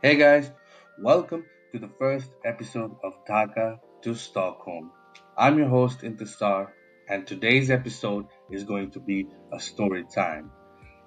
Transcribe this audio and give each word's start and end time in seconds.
Hey 0.00 0.14
guys, 0.14 0.48
welcome 0.96 1.44
to 1.72 1.80
the 1.80 1.90
first 1.98 2.30
episode 2.44 2.94
of 3.02 3.14
Dhaka 3.28 3.80
to 4.02 4.14
Stockholm. 4.14 4.92
I'm 5.36 5.58
your 5.58 5.66
host 5.66 6.02
Intisar, 6.02 6.68
and 7.08 7.26
today's 7.26 7.68
episode 7.68 8.26
is 8.48 8.62
going 8.62 8.92
to 8.92 9.00
be 9.00 9.26
a 9.52 9.58
story 9.58 10.04
time. 10.04 10.52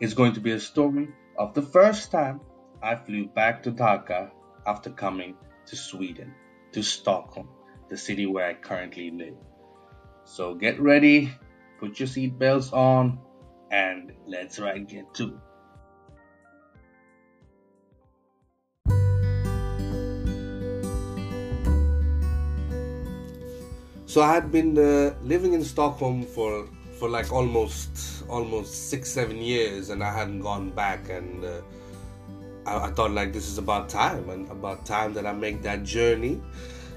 It's 0.01 0.13
going 0.13 0.33
to 0.33 0.41
be 0.41 0.51
a 0.51 0.59
story 0.59 1.07
of 1.37 1.53
the 1.53 1.61
first 1.61 2.11
time 2.11 2.41
I 2.83 2.97
flew 2.97 3.27
back 3.27 3.63
to 3.63 3.71
Dhaka 3.71 4.31
after 4.67 4.89
coming 4.89 5.37
to 5.67 5.77
Sweden, 5.77 6.33
to 6.73 6.83
Stockholm, 6.83 7.47
the 7.87 7.95
city 7.95 8.25
where 8.25 8.45
I 8.45 8.55
currently 8.55 9.09
live. 9.09 9.37
So 10.25 10.53
get 10.53 10.81
ready, 10.81 11.31
put 11.79 11.97
your 11.97 12.09
seatbelts 12.09 12.73
on, 12.73 13.19
and 13.71 14.11
let's 14.27 14.59
right 14.59 14.85
get 14.85 15.13
to 15.13 15.27
it. 15.29 15.50
So 24.11 24.19
I 24.19 24.33
had 24.33 24.51
been 24.51 24.77
uh, 24.77 25.13
living 25.23 25.53
in 25.53 25.63
Stockholm 25.63 26.23
for 26.23 26.67
for 26.99 27.07
like 27.07 27.31
almost 27.31 28.25
almost 28.27 28.89
six 28.89 29.09
seven 29.09 29.37
years, 29.37 29.89
and 29.89 30.03
I 30.03 30.11
hadn't 30.11 30.41
gone 30.41 30.69
back. 30.71 31.07
And 31.07 31.45
uh, 31.45 31.61
I, 32.65 32.87
I, 32.87 32.91
thought 32.91 33.11
like 33.11 33.31
this 33.31 33.47
is 33.47 33.57
about 33.57 33.87
time, 33.87 34.29
and 34.29 34.51
about 34.51 34.85
time 34.85 35.13
that 35.13 35.25
I 35.25 35.31
make 35.31 35.61
that 35.61 35.85
journey. 35.85 36.41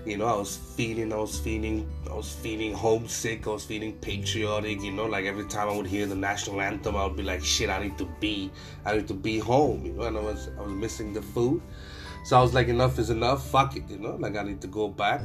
You 0.05 0.17
know, 0.17 0.27
I 0.27 0.35
was 0.35 0.57
feeling, 0.57 1.13
I 1.13 1.19
was 1.19 1.39
feeling, 1.39 1.89
I 2.11 2.15
was 2.15 2.33
feeling 2.33 2.75
homesick. 2.75 3.47
I 3.47 3.51
was 3.51 3.65
feeling 3.65 3.93
patriotic. 4.01 4.83
You 4.83 4.91
know, 4.91 5.07
like 5.07 5.25
every 5.25 5.47
time 5.47 5.69
I 5.69 5.77
would 5.77 5.87
hear 5.87 6.07
the 6.07 6.17
national 6.17 6.61
anthem, 6.61 6.97
I 6.97 7.07
would 7.07 7.17
be 7.17 7.23
like, 7.23 7.45
"Shit, 7.45 7.71
I 7.71 7.81
need 7.81 7.97
to 7.99 8.09
be, 8.19 8.51
I 8.85 8.97
need 8.97 9.07
to 9.07 9.15
be 9.15 9.39
home." 9.39 9.87
You 9.87 9.93
know, 9.93 10.03
and 10.03 10.19
I 10.19 10.21
was 10.21 10.51
I 10.59 10.63
was 10.63 10.73
missing 10.73 11.13
the 11.13 11.23
food. 11.23 11.63
So 12.25 12.37
I 12.37 12.43
was 12.43 12.55
like, 12.55 12.67
enough 12.67 12.99
is 12.99 13.11
enough. 13.11 13.49
Fuck 13.51 13.77
it, 13.77 13.89
you 13.89 13.99
know. 13.99 14.17
Like 14.17 14.37
I 14.37 14.43
need 14.43 14.61
to 14.63 14.67
go 14.67 14.89
back. 14.89 15.21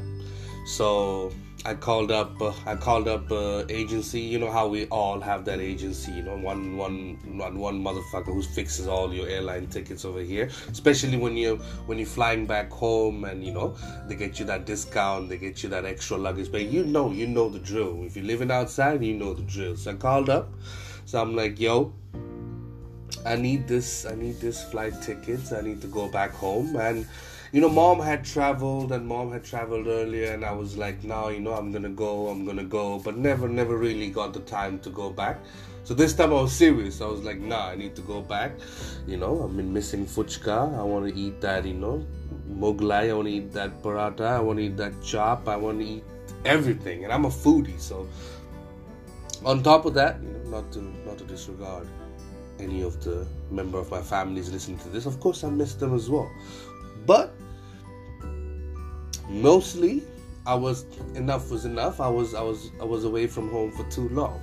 So 0.67 1.31
I 1.65 1.73
called 1.73 2.09
up. 2.09 2.41
Uh, 2.41 2.53
I 2.65 2.75
called 2.75 3.09
up 3.09 3.29
uh, 3.31 3.65
agency. 3.67 4.21
You 4.21 4.39
know 4.39 4.49
how 4.49 4.67
we 4.67 4.85
all 4.87 5.19
have 5.19 5.43
that 5.45 5.59
agency. 5.59 6.11
You 6.13 6.23
know, 6.23 6.37
one 6.37 6.77
one 6.77 7.19
one 7.37 7.59
one 7.59 7.83
motherfucker 7.83 8.27
who 8.27 8.41
fixes 8.41 8.87
all 8.87 9.13
your 9.13 9.27
airline 9.27 9.67
tickets 9.67 10.05
over 10.05 10.21
here. 10.21 10.49
Especially 10.71 11.17
when 11.17 11.35
you 11.35 11.57
when 11.85 11.97
you're 11.97 12.07
flying 12.07 12.45
back 12.45 12.71
home, 12.71 13.25
and 13.25 13.43
you 13.43 13.51
know 13.51 13.75
they 14.07 14.15
get 14.15 14.39
you 14.39 14.45
that 14.45 14.65
discount. 14.65 15.27
They 15.27 15.37
get 15.37 15.61
you 15.61 15.69
that 15.69 15.83
extra 15.83 16.17
luggage. 16.17 16.49
But 16.49 16.65
you 16.65 16.85
know, 16.85 17.11
you 17.11 17.27
know 17.27 17.49
the 17.49 17.59
drill. 17.59 18.03
If 18.05 18.15
you're 18.15 18.25
living 18.25 18.51
outside, 18.51 19.03
you 19.03 19.15
know 19.15 19.33
the 19.33 19.43
drill. 19.43 19.75
So 19.75 19.91
I 19.91 19.95
called 19.95 20.29
up. 20.29 20.53
So 21.05 21.21
I'm 21.21 21.35
like, 21.35 21.59
yo, 21.59 21.93
I 23.25 23.35
need 23.35 23.67
this. 23.67 24.05
I 24.05 24.15
need 24.15 24.39
this 24.39 24.63
flight 24.63 25.01
tickets. 25.01 25.51
I 25.51 25.59
need 25.59 25.81
to 25.81 25.87
go 25.87 26.07
back 26.07 26.31
home 26.31 26.77
and 26.77 27.05
you 27.51 27.61
know, 27.61 27.69
mom 27.69 27.99
had 27.99 28.23
traveled 28.23 28.91
and 28.91 29.07
mom 29.07 29.31
had 29.31 29.43
traveled 29.43 29.87
earlier, 29.87 30.33
and 30.33 30.45
I 30.45 30.51
was 30.51 30.77
like, 30.77 31.03
now, 31.03 31.29
you 31.29 31.39
know, 31.39 31.53
I'm 31.53 31.71
gonna 31.71 31.89
go, 31.89 32.27
I'm 32.27 32.45
gonna 32.45 32.63
go, 32.63 32.99
but 32.99 33.17
never, 33.17 33.47
never 33.47 33.77
really 33.77 34.09
got 34.09 34.33
the 34.33 34.41
time 34.41 34.79
to 34.79 34.89
go 34.89 35.09
back. 35.09 35.39
So 35.83 35.93
this 35.95 36.13
time 36.13 36.29
I 36.31 36.41
was 36.41 36.53
serious. 36.53 37.01
I 37.01 37.07
was 37.07 37.23
like, 37.23 37.39
nah, 37.39 37.69
I 37.69 37.75
need 37.75 37.95
to 37.95 38.01
go 38.03 38.21
back. 38.21 38.51
You 39.07 39.17
know, 39.17 39.43
I've 39.43 39.55
been 39.55 39.73
missing 39.73 40.05
fuchka. 40.05 40.77
I 40.77 40.83
want 40.83 41.07
to 41.07 41.19
eat 41.19 41.41
that, 41.41 41.65
you 41.65 41.73
know, 41.73 42.05
moglai. 42.51 43.09
I 43.09 43.13
want 43.13 43.27
to 43.27 43.33
eat 43.33 43.51
that 43.53 43.81
paratha. 43.81 44.27
I 44.27 44.39
want 44.39 44.59
to 44.59 44.65
eat 44.65 44.77
that 44.77 44.93
chop. 45.01 45.47
I 45.47 45.55
want 45.55 45.79
to 45.79 45.85
eat 45.85 46.03
everything. 46.45 47.05
And 47.05 47.13
I'm 47.13 47.25
a 47.25 47.29
foodie, 47.29 47.79
so 47.79 48.07
on 49.45 49.63
top 49.63 49.85
of 49.85 49.93
that, 49.95 50.21
you 50.21 50.29
know, 50.29 50.61
not 50.61 50.71
to 50.73 50.81
not 51.05 51.17
to 51.17 51.23
disregard 51.23 51.87
any 52.59 52.81
of 52.81 53.01
the 53.03 53.25
member 53.49 53.79
of 53.79 53.89
my 53.89 54.01
families 54.01 54.51
listening 54.51 54.77
to 54.79 54.89
this. 54.89 55.05
Of 55.05 55.19
course, 55.19 55.43
I 55.43 55.49
miss 55.49 55.75
them 55.75 55.95
as 55.95 56.09
well. 56.09 56.29
But 57.09 57.33
mostly 59.27 60.03
I 60.45 60.53
was 60.53 60.85
enough 61.15 61.49
was 61.49 61.65
enough. 61.65 61.99
I 61.99 62.07
was 62.07 62.35
I 62.35 62.43
was 62.43 62.69
I 62.79 62.83
was 62.83 63.03
away 63.03 63.25
from 63.25 63.49
home 63.49 63.71
for 63.71 63.83
too 63.89 64.09
long. 64.09 64.39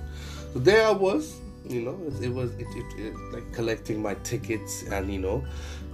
So 0.51 0.59
there 0.59 0.85
I 0.85 0.91
was, 0.91 1.39
you 1.63 1.81
know, 1.83 1.97
it, 2.05 2.25
it 2.25 2.33
was 2.33 2.51
it, 2.55 2.67
it, 2.75 2.99
it, 2.99 3.15
like 3.31 3.53
collecting 3.53 4.01
my 4.01 4.15
tickets 4.15 4.83
and 4.91 5.09
you 5.13 5.19
know, 5.19 5.45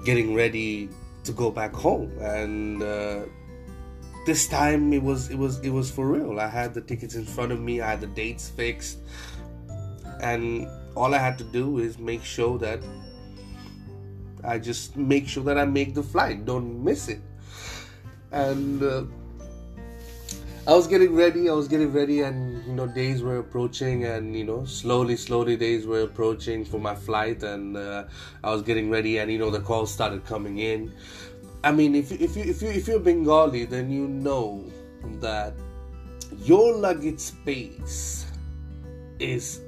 getting 0.04 0.34
ready 0.34 0.90
to 1.26 1.32
go 1.32 1.52
back 1.52 1.76
home. 1.76 2.12
And 2.20 2.82
uh, 2.82 3.26
this 4.26 4.48
time 4.48 4.94
it 4.94 5.04
was 5.04 5.30
it 5.30 5.38
was 5.38 5.60
it 5.60 5.70
was 5.70 5.92
for 5.92 6.08
real. 6.08 6.40
I 6.40 6.48
had 6.48 6.74
the 6.74 6.82
tickets 6.82 7.14
in 7.14 7.24
front 7.24 7.52
of 7.52 7.60
me. 7.60 7.82
I 7.82 7.90
had 7.92 8.02
the 8.02 8.08
dates 8.08 8.50
fixed, 8.50 8.98
and 10.22 10.68
all 10.96 11.14
I 11.14 11.20
had 11.20 11.38
to 11.38 11.44
do 11.44 11.78
is 11.78 12.00
make 12.00 12.24
sure 12.24 12.58
that 12.58 12.80
I 14.46 14.60
just 14.60 14.98
make 14.98 15.28
sure 15.28 15.44
that 15.44 15.58
I 15.58 15.66
make 15.66 15.94
the 15.94 16.04
flight. 16.04 16.46
Don't 16.46 16.84
miss 16.84 17.08
it 17.08 17.22
and 18.34 18.84
uh, 18.84 19.04
I 20.68 20.74
was 20.74 20.88
getting 20.88 21.16
ready. 21.16 21.50
I 21.50 21.54
was 21.54 21.68
getting 21.68 21.94
ready, 21.94 22.22
and 22.22 22.66
you 22.66 22.74
know, 22.74 22.88
days 22.88 23.22
were 23.22 23.38
approaching, 23.38 24.06
and 24.06 24.36
you 24.36 24.44
know, 24.44 24.66
slowly, 24.66 25.16
slowly, 25.16 25.56
days 25.56 25.86
were 25.86 26.02
approaching 26.02 26.66
for 26.66 26.80
my 26.80 26.96
flight, 26.96 27.44
and 27.44 27.78
uh, 27.78 28.06
I 28.44 28.52
was 28.52 28.64
getting 28.64 28.90
ready, 28.90 29.20
and 29.20 29.32
you 29.32 29.38
know, 29.38 29.52
the 29.52 29.60
calls 29.60 29.92
started 29.92 30.26
coming 30.26 30.58
in. 30.60 30.92
I 31.64 31.72
mean, 31.72 31.96
if 31.96 32.12
if 32.12 32.36
you 32.36 32.44
if 32.44 32.62
you 32.62 32.70
if 32.70 32.88
you're 32.88 33.00
Bengali, 33.00 33.66
then 33.66 33.92
you 33.92 34.08
know 34.08 34.64
that 35.20 35.54
your 36.40 36.76
luggage 36.76 37.20
space 37.20 38.26
is 39.20 39.62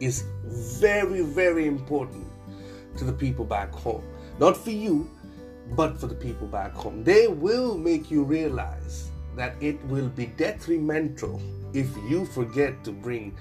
is 0.00 0.24
very 0.44 1.22
very 1.22 1.66
important 1.66 2.21
to 2.96 3.04
the 3.04 3.12
people 3.12 3.44
back 3.44 3.72
home. 3.72 4.02
Not 4.38 4.56
for 4.56 4.70
you, 4.70 5.08
but 5.76 5.98
for 5.98 6.06
the 6.06 6.14
people 6.14 6.46
back 6.46 6.72
home. 6.72 7.04
They 7.04 7.28
will 7.28 7.76
make 7.76 8.10
you 8.10 8.24
realize 8.24 9.10
that 9.36 9.54
it 9.60 9.82
will 9.86 10.08
be 10.08 10.26
detrimental 10.26 11.40
if 11.72 11.88
you 12.08 12.26
forget 12.26 12.84
to 12.84 12.92
bring 12.92 13.36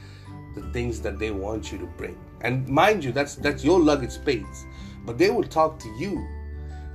the 0.56 0.61
things 0.73 1.01
that 1.01 1.19
they 1.19 1.31
want 1.31 1.72
you 1.72 1.78
to 1.79 1.85
bring. 1.85 2.17
And 2.41 2.67
mind 2.67 3.03
you, 3.03 3.11
that's 3.11 3.35
that's 3.35 3.63
your 3.63 3.79
luggage 3.79 4.11
space. 4.11 4.66
But 5.06 5.17
they 5.17 5.29
will 5.29 5.44
talk 5.44 5.79
to 5.79 5.90
you. 5.97 6.25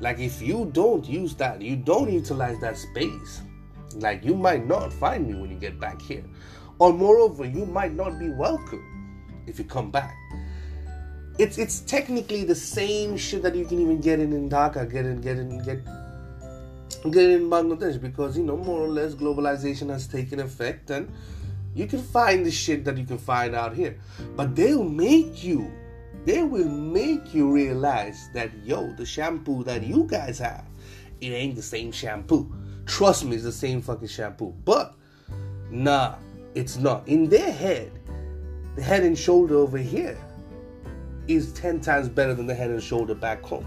Like 0.00 0.18
if 0.18 0.42
you 0.42 0.70
don't 0.72 1.04
use 1.08 1.34
that, 1.36 1.62
you 1.62 1.76
don't 1.76 2.12
utilize 2.12 2.60
that 2.60 2.76
space. 2.76 3.42
Like 3.94 4.24
you 4.24 4.34
might 4.34 4.66
not 4.66 4.92
find 4.92 5.26
me 5.26 5.34
when 5.34 5.50
you 5.50 5.56
get 5.56 5.80
back 5.80 6.00
here. 6.02 6.24
Or 6.78 6.92
moreover, 6.92 7.46
you 7.46 7.64
might 7.64 7.94
not 7.94 8.18
be 8.18 8.28
welcome 8.28 8.84
if 9.46 9.58
you 9.58 9.64
come 9.64 9.90
back 9.90 10.14
it's 11.38 11.58
it's 11.58 11.80
technically 11.80 12.44
the 12.44 12.54
same 12.54 13.16
shit 13.16 13.42
that 13.42 13.54
you 13.54 13.64
can 13.64 13.80
even 13.80 14.00
get 14.00 14.20
in 14.20 14.32
in 14.32 14.48
Dhaka, 14.48 14.90
get 14.90 15.04
in, 15.04 15.20
get 15.20 15.38
in, 15.38 15.62
get 15.62 15.84
get 17.10 17.30
in 17.30 17.50
Bangladesh 17.50 18.00
because 18.00 18.36
you 18.36 18.42
know 18.42 18.56
more 18.56 18.80
or 18.80 18.88
less 18.88 19.14
globalization 19.14 19.90
has 19.90 20.06
taken 20.06 20.40
effect 20.40 20.90
and 20.90 21.12
you 21.74 21.86
can 21.86 22.02
find 22.02 22.44
the 22.46 22.50
shit 22.50 22.84
that 22.86 22.96
you 22.96 23.04
can 23.04 23.18
find 23.18 23.54
out 23.54 23.74
here, 23.74 23.98
but 24.34 24.56
they'll 24.56 24.82
make 24.82 25.44
you, 25.44 25.70
they 26.24 26.42
will 26.42 26.68
make 26.68 27.34
you 27.34 27.52
realize 27.52 28.30
that 28.32 28.50
yo, 28.64 28.92
the 28.94 29.04
shampoo 29.04 29.62
that 29.64 29.82
you 29.82 30.04
guys 30.04 30.38
have, 30.38 30.64
it 31.20 31.28
ain't 31.28 31.54
the 31.54 31.62
same 31.62 31.92
shampoo. 31.92 32.50
Trust 32.86 33.26
me, 33.26 33.34
it's 33.34 33.44
the 33.44 33.52
same 33.52 33.82
fucking 33.82 34.08
shampoo, 34.08 34.54
but 34.64 34.94
nah, 35.70 36.14
it's 36.54 36.78
not. 36.78 37.06
In 37.06 37.28
their 37.28 37.52
head, 37.52 37.92
the 38.74 38.82
head 38.82 39.02
and 39.02 39.18
shoulder 39.18 39.56
over 39.56 39.76
here 39.76 40.16
is 41.28 41.52
10 41.52 41.80
times 41.80 42.08
better 42.08 42.34
than 42.34 42.46
the 42.46 42.54
head 42.54 42.70
and 42.70 42.82
shoulder 42.82 43.14
back 43.14 43.42
home. 43.42 43.66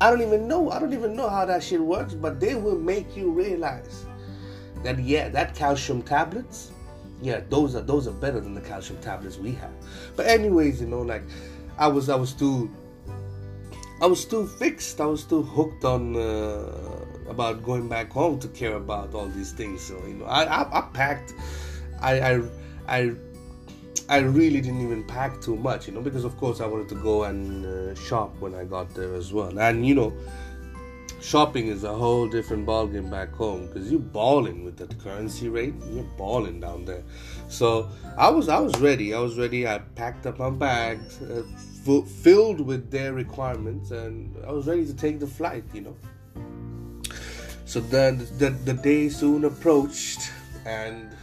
I 0.00 0.10
don't 0.10 0.22
even 0.22 0.48
know. 0.48 0.70
I 0.70 0.78
don't 0.78 0.92
even 0.92 1.14
know 1.14 1.28
how 1.28 1.44
that 1.44 1.62
shit 1.62 1.80
works, 1.80 2.14
but 2.14 2.40
they 2.40 2.54
will 2.54 2.78
make 2.78 3.16
you 3.16 3.30
realize 3.30 4.06
that 4.82 4.98
yeah, 4.98 5.28
that 5.28 5.54
calcium 5.54 6.02
tablets, 6.02 6.72
yeah, 7.22 7.40
those 7.48 7.74
are 7.74 7.80
those 7.80 8.06
are 8.06 8.12
better 8.12 8.40
than 8.40 8.54
the 8.54 8.60
calcium 8.60 9.00
tablets 9.00 9.38
we 9.38 9.52
have. 9.52 9.72
But 10.16 10.26
anyways, 10.26 10.80
you 10.80 10.88
know, 10.88 11.02
like 11.02 11.22
I 11.78 11.86
was 11.88 12.08
I 12.08 12.16
was 12.16 12.32
too 12.32 12.70
I 14.02 14.06
was 14.06 14.24
too 14.24 14.46
fixed. 14.46 15.00
I 15.00 15.06
was 15.06 15.24
too 15.24 15.42
hooked 15.42 15.84
on 15.84 16.16
uh, 16.16 16.70
about 17.28 17.62
going 17.62 17.88
back 17.88 18.10
home 18.10 18.38
to 18.40 18.48
care 18.48 18.74
about 18.74 19.14
all 19.14 19.28
these 19.28 19.52
things. 19.52 19.80
So 19.80 19.96
you 20.06 20.14
know, 20.14 20.26
I 20.26 20.44
I, 20.44 20.78
I 20.78 20.80
packed. 20.92 21.34
I 22.00 22.20
I 22.20 22.42
I 22.88 23.14
I 24.08 24.18
really 24.18 24.60
didn't 24.60 24.82
even 24.82 25.02
pack 25.04 25.40
too 25.40 25.56
much, 25.56 25.86
you 25.86 25.94
know, 25.94 26.02
because 26.02 26.24
of 26.24 26.36
course 26.36 26.60
I 26.60 26.66
wanted 26.66 26.88
to 26.90 26.94
go 26.96 27.24
and 27.24 27.64
uh, 27.64 27.94
shop 27.94 28.34
when 28.38 28.54
I 28.54 28.64
got 28.64 28.94
there 28.94 29.14
as 29.14 29.32
well. 29.32 29.58
And 29.58 29.86
you 29.86 29.94
know, 29.94 30.12
shopping 31.22 31.68
is 31.68 31.84
a 31.84 31.94
whole 31.94 32.28
different 32.28 32.66
ballgame 32.66 33.10
back 33.10 33.32
home 33.32 33.66
because 33.66 33.90
you're 33.90 34.00
balling 34.00 34.62
with 34.62 34.76
the 34.76 34.86
currency 34.96 35.48
rate. 35.48 35.74
You're 35.90 36.04
balling 36.18 36.60
down 36.60 36.84
there. 36.84 37.02
So 37.48 37.88
I 38.18 38.28
was 38.28 38.48
I 38.50 38.58
was 38.58 38.78
ready. 38.78 39.14
I 39.14 39.20
was 39.20 39.38
ready. 39.38 39.66
I 39.66 39.78
packed 39.78 40.26
up 40.26 40.38
my 40.38 40.50
bags 40.50 41.22
uh, 41.22 41.42
f- 41.86 42.06
filled 42.06 42.60
with 42.60 42.90
their 42.90 43.14
requirements, 43.14 43.90
and 43.90 44.36
I 44.46 44.52
was 44.52 44.66
ready 44.66 44.84
to 44.84 44.94
take 44.94 45.18
the 45.18 45.26
flight. 45.26 45.64
You 45.72 45.80
know. 45.80 45.96
So 47.64 47.80
then 47.80 48.18
the, 48.38 48.50
the 48.50 48.74
day 48.74 49.08
soon 49.08 49.44
approached, 49.44 50.30
and 50.66 51.13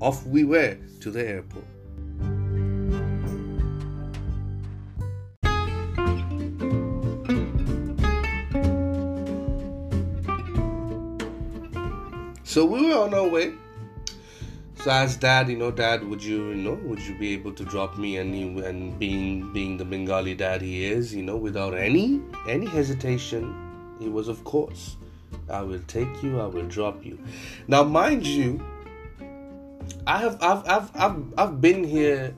off 0.00 0.26
we 0.26 0.44
were 0.44 0.76
to 1.00 1.10
the 1.10 1.26
airport. 1.26 1.64
So 12.56 12.64
we 12.64 12.88
were 12.88 12.96
on 12.96 13.12
our 13.12 13.28
way. 13.28 13.52
So 14.76 14.90
I 14.90 15.02
asked 15.02 15.20
Dad, 15.20 15.48
you 15.48 15.58
know, 15.58 15.70
Dad, 15.70 16.02
would 16.08 16.24
you, 16.24 16.50
you 16.50 16.54
know, 16.54 16.74
would 16.84 17.00
you 17.00 17.14
be 17.18 17.34
able 17.34 17.52
to 17.52 17.64
drop 17.64 17.98
me? 17.98 18.16
And 18.16 18.34
he, 18.34 18.42
and 18.64 18.98
being 18.98 19.52
being 19.52 19.76
the 19.76 19.84
Bengali 19.84 20.34
dad 20.34 20.62
he 20.62 20.84
is, 20.86 21.14
you 21.14 21.22
know, 21.22 21.36
without 21.36 21.74
any 21.74 22.22
any 22.48 22.64
hesitation, 22.64 23.54
he 23.98 24.08
was 24.08 24.28
of 24.28 24.42
course, 24.44 24.96
I 25.50 25.60
will 25.62 25.82
take 25.86 26.22
you, 26.22 26.40
I 26.40 26.46
will 26.46 26.66
drop 26.66 27.04
you. 27.04 27.18
Now, 27.68 27.82
mind 27.82 28.26
you, 28.26 28.64
I 30.06 30.18
have 30.18 30.38
I've 30.40 30.68
I've 30.68 30.90
I've, 30.96 31.34
I've 31.36 31.60
been 31.60 31.82
here. 31.82 32.32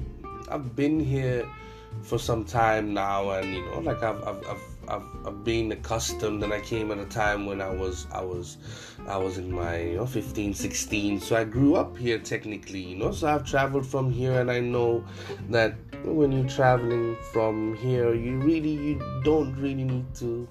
I've 0.51 0.75
been 0.75 0.99
here 0.99 1.47
for 2.03 2.19
some 2.19 2.45
time 2.45 2.95
now, 2.95 3.31
and 3.31 3.55
you 3.55 3.65
know, 3.67 3.81
like 3.81 4.03
I've 4.03 4.23
I've 4.27 4.47
I've, 4.47 4.63
I've, 4.89 5.27
I've 5.27 5.45
been 5.45 5.71
accustomed. 5.73 6.43
And 6.43 6.53
I 6.53 6.61
came 6.61 6.91
at 6.91 6.99
a 6.99 7.05
time 7.05 7.45
when 7.45 7.61
I 7.61 7.69
was 7.69 8.07
I 8.11 8.23
was 8.23 8.57
I 9.07 9.19
was 9.19 9.37
in 9.37 9.53
my 9.53 9.83
you 9.83 9.97
know 9.97 10.07
15, 10.07 10.55
16. 10.55 11.21
So 11.21 11.37
I 11.37 11.45
grew 11.45 11.75
up 11.75 11.95
here 11.97 12.19
technically, 12.19 12.81
you 12.81 12.97
know. 12.97 13.13
So 13.13 13.29
I've 13.29 13.45
traveled 13.45 13.87
from 13.87 14.11
here, 14.11 14.41
and 14.41 14.51
I 14.51 14.61
know 14.61 15.05
that 15.51 15.75
when 16.05 16.33
you're 16.33 16.49
traveling 16.49 17.17
from 17.33 17.77
here, 17.77 18.15
you 18.15 18.39
really 18.39 18.73
you 18.73 19.21
don't 19.25 19.55
really 19.57 19.85
need 19.85 20.15
to 20.17 20.49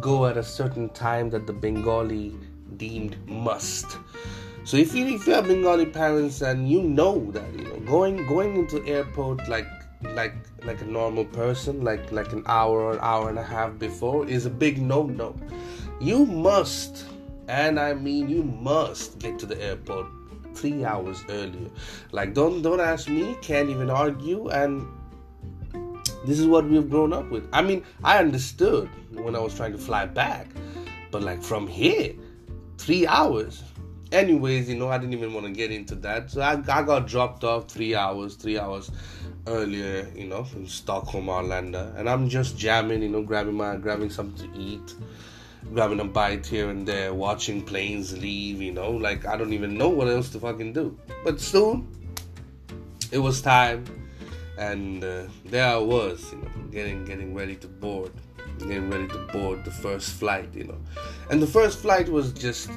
go 0.00 0.26
at 0.26 0.36
a 0.36 0.42
certain 0.42 0.88
time 0.88 1.30
that 1.30 1.46
the 1.46 1.52
Bengali 1.52 2.34
deemed 2.76 3.16
must. 3.28 3.98
So 4.66 4.76
if 4.76 4.96
you 4.96 5.06
if 5.06 5.28
you 5.28 5.32
have 5.34 5.46
Bengali 5.46 5.86
parents 5.86 6.40
and 6.42 6.68
you 6.68 6.82
know 6.82 7.30
that 7.30 7.52
you 7.56 7.62
know 7.62 7.78
going 7.86 8.26
going 8.26 8.56
into 8.56 8.84
airport 8.84 9.48
like 9.48 9.68
like 10.02 10.34
like 10.64 10.80
a 10.80 10.84
normal 10.84 11.24
person 11.24 11.84
like 11.84 12.10
like 12.10 12.32
an 12.32 12.42
hour 12.46 12.80
or 12.80 12.94
an 12.94 12.98
hour 13.00 13.28
and 13.28 13.38
a 13.38 13.44
half 13.44 13.78
before 13.78 14.26
is 14.26 14.44
a 14.44 14.50
big 14.50 14.82
no 14.82 15.04
no. 15.04 15.36
You 16.00 16.26
must 16.26 17.06
and 17.46 17.78
I 17.78 17.94
mean 17.94 18.28
you 18.28 18.42
must 18.42 19.20
get 19.20 19.38
to 19.38 19.46
the 19.46 19.56
airport 19.62 20.08
three 20.54 20.84
hours 20.84 21.24
earlier. 21.28 21.70
Like 22.10 22.34
don't 22.34 22.60
don't 22.60 22.80
ask 22.80 23.08
me, 23.08 23.36
can't 23.42 23.70
even 23.70 23.88
argue 23.88 24.48
and 24.48 24.84
this 26.26 26.40
is 26.40 26.46
what 26.48 26.68
we've 26.68 26.90
grown 26.90 27.12
up 27.12 27.30
with. 27.30 27.48
I 27.52 27.62
mean, 27.62 27.84
I 28.02 28.18
understood 28.18 28.90
when 29.12 29.36
I 29.36 29.38
was 29.38 29.54
trying 29.54 29.70
to 29.72 29.78
fly 29.78 30.06
back, 30.06 30.48
but 31.12 31.22
like 31.22 31.40
from 31.40 31.68
here, 31.68 32.14
three 32.78 33.06
hours. 33.06 33.62
Anyways, 34.12 34.68
you 34.68 34.76
know, 34.76 34.88
I 34.88 34.98
didn't 34.98 35.14
even 35.14 35.34
want 35.34 35.46
to 35.46 35.52
get 35.52 35.72
into 35.72 35.94
that. 35.96 36.30
So 36.30 36.40
I, 36.40 36.52
I 36.52 36.82
got 36.82 37.06
dropped 37.06 37.42
off 37.42 37.68
three 37.68 37.94
hours, 37.94 38.36
three 38.36 38.58
hours 38.58 38.90
earlier, 39.46 40.08
you 40.14 40.26
know, 40.26 40.46
in 40.54 40.66
Stockholm, 40.66 41.26
Arlanda. 41.26 41.94
And 41.96 42.08
I'm 42.08 42.28
just 42.28 42.56
jamming, 42.56 43.02
you 43.02 43.08
know, 43.08 43.22
grabbing 43.22 43.54
my 43.54 43.76
grabbing 43.76 44.10
something 44.10 44.52
to 44.52 44.58
eat, 44.58 44.94
grabbing 45.72 46.00
a 46.00 46.04
bite 46.04 46.46
here 46.46 46.70
and 46.70 46.86
there, 46.86 47.12
watching 47.14 47.62
planes 47.62 48.16
leave, 48.16 48.62
you 48.62 48.72
know, 48.72 48.90
like 48.90 49.26
I 49.26 49.36
don't 49.36 49.52
even 49.52 49.76
know 49.76 49.88
what 49.88 50.08
else 50.08 50.28
to 50.30 50.40
fucking 50.40 50.72
do. 50.72 50.96
But 51.24 51.40
soon 51.40 51.88
it 53.10 53.18
was 53.18 53.40
time 53.40 53.84
and 54.58 55.04
uh, 55.04 55.24
there 55.44 55.66
I 55.66 55.76
was, 55.76 56.32
you 56.32 56.38
know, 56.38 56.48
getting 56.70 57.04
getting 57.04 57.34
ready 57.34 57.56
to 57.56 57.66
board, 57.66 58.12
getting 58.58 58.90
ready 58.90 59.08
to 59.08 59.18
board 59.32 59.64
the 59.64 59.70
first 59.70 60.12
flight, 60.12 60.48
you 60.54 60.64
know, 60.64 60.78
and 61.30 61.42
the 61.42 61.46
first 61.46 61.78
flight 61.78 62.08
was 62.08 62.32
just, 62.32 62.70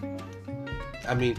I 1.10 1.16
mean, 1.16 1.38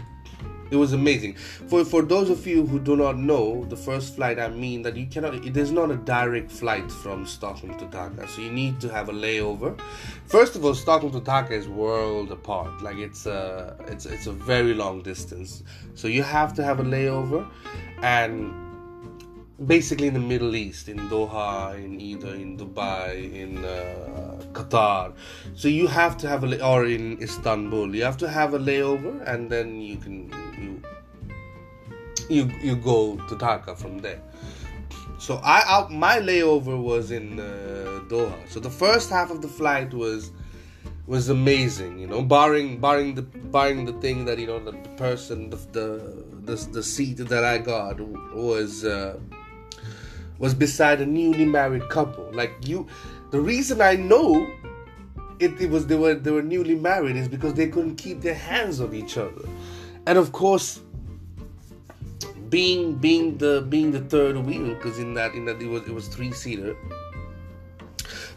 it 0.71 0.77
was 0.77 0.93
amazing. 0.93 1.35
For 1.35 1.83
for 1.83 2.01
those 2.01 2.29
of 2.29 2.47
you 2.47 2.65
who 2.65 2.79
do 2.79 2.95
not 2.95 3.17
know, 3.17 3.65
the 3.65 3.75
first 3.75 4.15
flight 4.15 4.39
I 4.39 4.47
mean 4.47 4.81
that 4.83 4.95
you 4.95 5.05
cannot. 5.05 5.53
There's 5.53 5.71
not 5.71 5.91
a 5.91 5.97
direct 5.97 6.49
flight 6.49 6.89
from 6.89 7.25
Stockholm 7.25 7.77
to 7.77 7.85
Dhaka, 7.85 8.27
so 8.29 8.41
you 8.41 8.51
need 8.51 8.79
to 8.79 8.89
have 8.89 9.09
a 9.09 9.11
layover. 9.11 9.77
First 10.27 10.55
of 10.55 10.63
all, 10.63 10.73
Stockholm 10.73 11.11
to 11.11 11.19
Dhaka 11.19 11.51
is 11.51 11.67
world 11.67 12.31
apart. 12.31 12.81
Like 12.81 12.97
it's 12.97 13.25
a 13.25 13.75
it's 13.87 14.05
it's 14.05 14.27
a 14.27 14.31
very 14.31 14.73
long 14.73 15.01
distance, 15.01 15.63
so 15.93 16.07
you 16.07 16.23
have 16.23 16.53
to 16.53 16.63
have 16.63 16.79
a 16.79 16.83
layover, 16.83 17.45
and 18.01 18.53
basically 19.65 20.07
in 20.07 20.13
the 20.13 20.19
Middle 20.19 20.55
East, 20.55 20.89
in 20.89 20.97
Doha, 21.09 21.75
in 21.75 21.99
either 22.01 22.33
in 22.33 22.57
Dubai, 22.57 23.33
in 23.33 23.63
uh, 23.63 24.41
Qatar. 24.53 25.13
So 25.55 25.67
you 25.67 25.87
have 25.87 26.17
to 26.17 26.27
have 26.27 26.43
a 26.43 26.65
or 26.65 26.85
in 26.85 27.21
Istanbul. 27.21 27.95
You 27.95 28.03
have 28.03 28.17
to 28.17 28.29
have 28.29 28.53
a 28.53 28.59
layover, 28.59 29.21
and 29.27 29.49
then 29.49 29.81
you 29.81 29.97
can 29.97 30.31
you 30.59 30.81
you 32.29 32.51
you 32.61 32.75
go 32.75 33.17
to 33.27 33.35
Dhaka 33.35 33.77
from 33.77 33.99
there. 33.99 34.21
So 35.19 35.39
I, 35.43 35.61
I 35.61 35.87
my 35.89 36.17
layover 36.17 36.81
was 36.81 37.11
in 37.11 37.39
uh, 37.39 38.01
Doha. 38.09 38.49
So 38.49 38.59
the 38.59 38.71
first 38.71 39.09
half 39.09 39.29
of 39.29 39.41
the 39.41 39.47
flight 39.47 39.93
was 39.93 40.31
was 41.05 41.29
amazing, 41.29 41.99
you 41.99 42.07
know, 42.07 42.21
barring 42.21 42.79
barring 42.79 43.15
the 43.15 43.21
barring 43.21 43.85
the 43.85 43.93
thing 43.93 44.25
that 44.25 44.39
you 44.39 44.47
know 44.47 44.59
the 44.59 44.73
person 44.97 45.49
the 45.49 45.57
the 45.71 46.25
the, 46.43 46.55
the 46.71 46.83
seat 46.83 47.17
that 47.17 47.43
I 47.43 47.59
got 47.59 47.99
was. 47.99 48.83
Uh, 48.83 49.19
was 50.41 50.55
beside 50.55 50.99
a 50.99 51.05
newly 51.05 51.45
married 51.45 51.87
couple. 51.89 52.27
Like 52.33 52.51
you, 52.67 52.87
the 53.29 53.39
reason 53.39 53.79
I 53.79 53.95
know 53.95 54.51
it, 55.39 55.61
it 55.61 55.69
was 55.69 55.85
they 55.85 55.95
were 55.95 56.15
they 56.15 56.31
were 56.31 56.41
newly 56.41 56.75
married 56.75 57.15
is 57.15 57.27
because 57.27 57.53
they 57.53 57.67
couldn't 57.67 57.95
keep 57.95 58.21
their 58.21 58.33
hands 58.33 58.81
on 58.81 58.93
each 58.93 59.17
other, 59.17 59.47
and 60.07 60.17
of 60.17 60.31
course, 60.31 60.81
being 62.49 62.95
being 62.95 63.37
the 63.37 63.65
being 63.69 63.91
the 63.91 64.01
third 64.01 64.35
wheel 64.35 64.73
because 64.73 64.97
in 64.97 65.13
that 65.13 65.35
in 65.35 65.45
that 65.45 65.61
it 65.61 65.67
was 65.67 65.83
it 65.83 65.93
was 65.93 66.07
three 66.07 66.31
seater. 66.31 66.75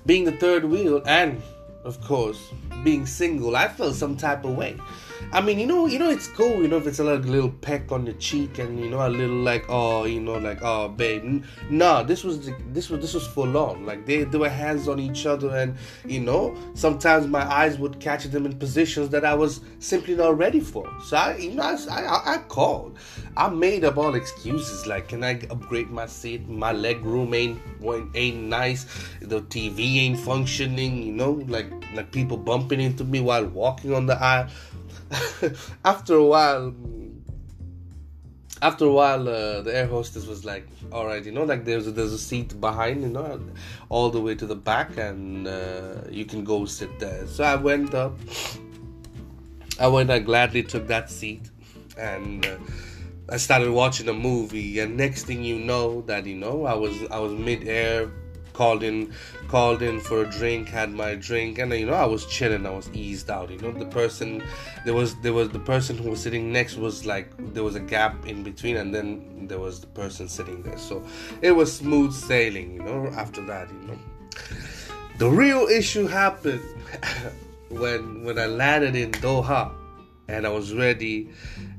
Being 0.05 0.25
the 0.25 0.33
third 0.33 0.67
wheel 0.67 1.03
and 1.07 1.43
of 1.85 1.99
course 2.03 2.53
being 2.85 3.07
single, 3.07 3.57
I 3.57 3.69
felt 3.69 3.95
some 3.95 4.15
type 4.15 4.45
of 4.45 4.55
way. 4.57 4.77
I 5.33 5.41
mean, 5.41 5.59
you 5.59 5.67
know, 5.67 5.87
you 5.87 5.99
know, 5.99 6.11
it's 6.11 6.29
cool, 6.29 6.63
you 6.63 6.69
know, 6.69 6.77
if 6.77 6.87
it's 6.87 6.99
a 6.99 7.05
like, 7.05 7.25
little 7.25 7.51
peck 7.51 7.91
on 7.93 8.07
your 8.07 8.15
cheek 8.17 8.59
and 8.59 8.79
you 8.79 8.89
know, 8.89 9.07
a 9.07 9.09
little 9.09 9.37
like, 9.37 9.65
oh, 9.69 10.05
you 10.05 10.21
know, 10.21 10.39
like, 10.39 10.59
oh, 10.63 10.89
babe. 10.89 11.45
Nah, 11.71 12.03
this 12.03 12.25
was 12.25 12.51
this 12.69 12.91
was 12.91 13.01
this 13.01 13.15
was 13.15 13.27
full 13.27 13.57
on. 13.57 13.87
Like 13.87 14.07
they 14.07 14.25
they 14.25 14.39
were 14.39 14.49
hands 14.49 14.89
on 14.89 14.99
each 15.01 15.27
other, 15.27 15.57
and 15.57 15.77
you 16.07 16.21
know, 16.21 16.57
sometimes 16.75 17.27
my 17.27 17.43
eyes 17.43 17.79
would 17.79 18.01
catch 18.01 18.25
them 18.25 18.47
in 18.47 18.59
positions 18.59 19.09
that 19.11 19.25
I 19.25 19.35
was 19.35 19.61
simply 19.79 20.15
not 20.15 20.37
ready 20.39 20.61
for. 20.61 20.91
So 21.05 21.17
I, 21.17 21.37
you 21.37 21.55
know, 21.55 21.63
I 21.63 21.77
I, 21.91 22.35
I 22.35 22.39
called. 22.49 22.99
I 23.37 23.49
made 23.49 23.85
up 23.85 23.97
all 23.97 24.15
excuses 24.15 24.87
like, 24.87 25.09
can 25.09 25.25
I 25.25 25.41
upgrade 25.51 25.91
my 25.91 26.07
seat? 26.07 26.49
My 26.49 26.73
leg 26.73 27.05
room 27.05 27.35
ain't 27.35 27.61
ain't 28.15 28.43
nice. 28.43 28.87
The 29.21 29.43
TV 29.43 29.97
ain't 29.97 30.21
functioning. 30.21 31.03
You 31.03 31.13
know, 31.13 31.33
like 31.49 31.71
like 31.95 32.13
people 32.13 32.37
bumping 32.37 32.81
into 32.81 33.05
me 33.05 33.21
while 33.21 33.47
walking 33.47 33.93
on 33.95 34.07
the 34.07 34.21
aisle. 34.23 34.49
after 35.85 36.15
a 36.15 36.25
while, 36.25 36.75
after 38.63 38.87
a 38.87 38.93
while, 38.93 39.29
uh, 39.29 39.63
the 39.63 39.75
air 39.75 39.87
hostess 39.87 40.27
was 40.27 40.45
like, 40.45 40.67
"All 40.93 41.07
right, 41.07 41.25
you 41.25 41.33
know, 41.33 41.45
like 41.45 41.65
there's 41.65 41.87
a, 41.87 41.93
there's 41.93 42.13
a 42.13 42.19
seat 42.19 42.61
behind, 42.61 43.03
you 43.03 43.09
know, 43.09 43.41
all 43.89 44.11
the 44.11 44.21
way 44.21 44.35
to 44.35 44.47
the 44.47 44.57
back, 44.57 44.97
and 44.97 45.47
uh, 45.47 46.03
you 46.11 46.25
can 46.25 46.45
go 46.45 46.65
sit 46.65 46.99
there." 46.99 47.27
So 47.27 47.45
I 47.45 47.57
went 47.57 47.95
up. 47.95 48.17
I 49.79 49.89
went. 49.89 50.11
I 50.11 50.19
gladly 50.21 50.63
took 50.63 50.87
that 50.89 51.11
seat, 51.11 51.51
and 51.99 52.47
uh, 52.47 52.57
I 53.29 53.37
started 53.37 53.71
watching 53.71 54.09
a 54.09 54.15
movie. 54.15 54.79
And 54.79 54.97
next 54.97 55.25
thing 55.25 55.45
you 55.45 55.59
know, 55.59 56.03
that 56.03 56.27
you 56.27 56.37
know, 56.37 56.65
I 56.65 56.75
was 56.75 56.95
I 57.11 57.19
was 57.19 57.33
mid 57.33 57.69
air 57.69 58.11
called 58.55 58.83
in 58.83 59.13
called 59.49 59.83
in 59.83 60.01
for 60.01 60.23
a 60.23 60.31
drink 60.31 60.69
had 60.69 60.91
my 60.91 61.15
drink 61.15 61.59
and 61.59 61.73
you 61.73 61.87
know 61.87 61.93
i 61.93 62.07
was 62.07 62.25
chilling 62.27 62.65
i 62.65 62.71
was 62.71 62.89
eased 62.95 63.29
out 63.31 63.51
you 63.51 63.59
know. 63.59 63.73
The 63.73 63.87
person 63.87 64.43
there 64.85 64.95
was 64.95 65.15
there 65.17 65.35
was 65.35 65.51
the 65.51 65.59
person 65.59 65.99
who 65.99 66.11
was 66.11 66.23
sitting 66.23 66.51
next 66.51 66.77
was 66.77 67.05
like 67.05 67.29
there 67.53 67.63
was 67.63 67.75
a 67.75 67.81
gap 67.81 68.27
in 68.27 68.43
between 68.43 68.77
and 68.77 68.95
then 68.95 69.47
there 69.49 69.59
was 69.59 69.81
the 69.81 69.87
person 69.89 70.29
sitting 70.29 70.63
there. 70.63 70.79
So 70.79 71.05
it 71.43 71.53
was 71.53 71.77
smooth 71.77 72.13
sailing 72.13 72.75
you 72.75 72.83
know 72.83 73.09
after 73.09 73.45
that 73.47 73.69
you 73.69 73.89
know. 73.89 73.99
The 75.19 75.29
real 75.29 75.67
issue 75.67 76.07
happened 76.07 76.63
when 77.69 78.25
when 78.25 78.39
i 78.39 78.47
landed 78.47 78.95
in 78.95 79.13
doha 79.13 79.73
and 80.29 80.47
i 80.47 80.51
was 80.51 80.73
ready 80.75 81.31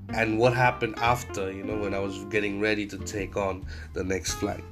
and 0.09 0.37
what 0.37 0.53
happened 0.53 0.95
after 0.97 1.51
you 1.51 1.63
know 1.63 1.77
when 1.77 1.93
i 1.93 1.99
was 1.99 2.23
getting 2.25 2.59
ready 2.59 2.85
to 2.85 2.97
take 2.99 3.37
on 3.37 3.65
the 3.93 4.03
next 4.03 4.33
flight 4.33 4.63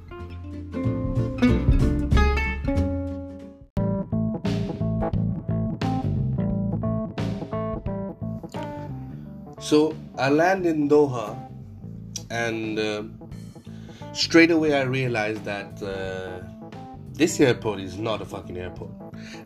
So 9.64 9.96
I 10.18 10.28
land 10.28 10.66
in 10.66 10.90
Doha, 10.90 11.38
and 12.28 12.78
uh, 12.78 13.04
straight 14.12 14.50
away 14.50 14.74
I 14.74 14.82
realized 14.82 15.42
that 15.46 15.82
uh, 15.82 16.46
this 17.14 17.40
airport 17.40 17.80
is 17.80 17.96
not 17.96 18.20
a 18.20 18.26
fucking 18.26 18.58
airport. 18.58 18.90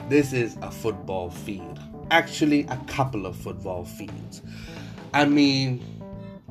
This 0.09 0.33
is 0.33 0.57
a 0.61 0.73
football 0.73 1.31
field. 1.31 1.79
Actually, 2.11 2.65
a 2.65 2.77
couple 2.89 3.27
of 3.27 3.37
football 3.37 3.85
fields. 3.85 4.43
I 5.15 5.25
mean, 5.25 5.85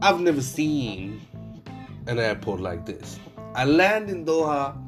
I've 0.01 0.21
never 0.21 0.41
seen 0.41 1.19
an 2.05 2.19
airport 2.19 2.61
like 2.61 2.85
this. 2.85 3.19
I 3.53 3.65
land 3.65 4.09
in 4.09 4.23
Doha 4.25 4.81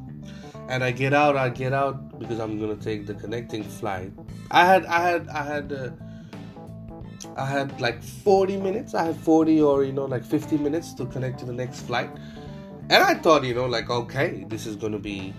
and 0.70 0.86
I 0.86 0.92
get 0.92 1.14
out. 1.14 1.36
I 1.36 1.50
get 1.50 1.74
out 1.74 2.18
because 2.18 2.40
I'm 2.40 2.58
gonna 2.58 2.78
take 2.78 3.08
the 3.08 3.16
connecting 3.16 3.66
flight. 3.66 4.14
I 4.52 4.66
had, 4.66 4.86
I 4.86 5.02
had, 5.02 5.28
I 5.28 5.44
had. 5.44 5.74
Uh, 5.74 5.90
I 7.40 7.46
had 7.46 7.80
like 7.80 8.04
40 8.04 8.58
minutes. 8.58 8.94
I 8.94 9.06
had 9.06 9.16
40 9.16 9.62
or 9.62 9.86
you 9.86 9.94
know 9.94 10.04
like 10.04 10.26
50 10.26 10.58
minutes 10.58 10.94
to 10.96 11.06
connect 11.06 11.40
to 11.40 11.46
the 11.46 11.54
next 11.54 11.84
flight, 11.84 12.10
and 12.90 13.02
I 13.02 13.14
thought 13.14 13.46
you 13.46 13.54
know 13.54 13.66
like 13.66 13.90
okay, 13.90 14.46
this 14.50 14.66
is 14.66 14.76
gonna 14.76 15.00
be, 15.00 15.34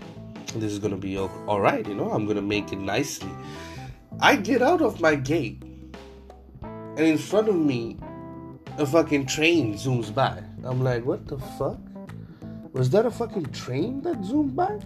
this 0.55 0.73
is 0.73 0.79
gonna 0.79 0.97
be 0.97 1.19
all 1.19 1.61
right. 1.61 1.87
You 1.87 1.95
know, 1.95 2.11
I'm 2.11 2.27
gonna 2.27 2.41
make 2.41 2.73
it 2.73 2.79
nicely. 2.79 3.31
I 4.19 4.37
get 4.37 4.63
out 4.63 4.81
of 4.81 4.99
my 5.01 5.15
gate, 5.15 5.63
and 6.63 7.01
in 7.01 7.19
front 7.19 7.49
of 7.49 7.57
me, 7.57 7.99
a 8.79 8.87
fucking 8.87 9.27
train 9.27 9.75
zooms 9.75 10.15
by. 10.15 10.43
I'm 10.65 10.83
like, 10.83 11.05
what 11.05 11.29
the 11.29 11.39
fuck? 11.59 11.79
Was 12.73 12.89
that 12.91 13.05
a 13.05 13.11
fucking 13.11 13.53
train 13.53 14.01
that 14.03 14.25
zoomed 14.25 14.57
by? 14.57 14.79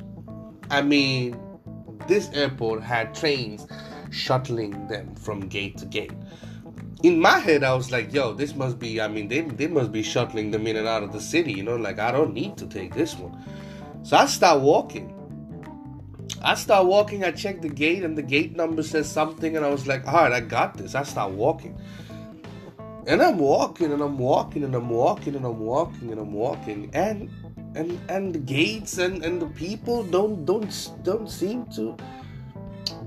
I 0.69 0.83
mean, 0.83 1.39
this 2.09 2.29
airport 2.33 2.83
had 2.83 3.15
trains 3.15 3.69
shuttling 4.11 4.89
them 4.89 5.15
from 5.15 5.41
gate 5.49 5.77
to 5.79 5.87
gate. 5.87 6.13
In 7.05 7.21
my 7.21 7.39
head, 7.39 7.63
I 7.65 7.75
was 7.75 7.93
like, 7.93 8.15
yo, 8.15 8.33
this 8.33 8.55
must 8.55 8.79
be, 8.79 8.99
I 8.99 9.09
mean, 9.09 9.29
they, 9.29 9.43
they 9.43 9.67
must 9.67 9.93
be 9.93 10.03
shuttling 10.03 10.51
them 10.51 10.67
in 10.67 10.77
and 10.77 10.89
out 10.89 11.03
of 11.03 11.13
the 11.13 11.21
city, 11.21 11.53
you 11.53 11.63
know, 11.63 11.77
like 11.77 11.99
I 11.99 12.11
don't 12.11 12.33
need 12.33 12.57
to 12.57 12.67
take 12.67 12.95
this 12.95 13.15
one. 13.15 13.45
So 14.03 14.17
I 14.17 14.25
start 14.25 14.63
walking. 14.63 15.13
I 16.43 16.55
start 16.55 16.87
walking, 16.87 17.23
I 17.23 17.31
check 17.33 17.61
the 17.61 17.69
gate, 17.69 18.05
and 18.05 18.17
the 18.17 18.23
gate 18.23 18.57
number 18.57 18.83
says 18.83 19.07
something, 19.11 19.55
and 19.55 19.67
I 19.67 19.69
was 19.69 19.87
like, 19.87 20.07
all 20.07 20.15
right, 20.15 20.33
I 20.33 20.41
got 20.41 20.79
this. 20.79 20.95
I 20.95 21.03
start 21.03 21.33
walking. 21.33 21.79
And 23.07 23.21
I'm 23.21 23.39
walking, 23.39 23.93
and 23.93 24.01
I'm 24.01 24.17
walking, 24.17 24.65
and 24.65 24.75
I'm 24.75 24.89
walking, 24.89 25.35
and 25.35 25.45
I'm 25.45 25.59
walking, 25.59 26.11
and 26.11 26.19
I'm 26.19 26.33
walking, 26.33 26.91
and 26.95 27.29
and 27.75 28.01
and 28.09 28.35
the 28.35 28.39
gates 28.39 28.97
and 28.97 29.23
and 29.23 29.43
the 29.43 29.49
people 29.49 30.05
don't 30.05 30.47
don't 30.47 30.73
don't 31.03 31.29
seem 31.29 31.67
to 31.77 31.97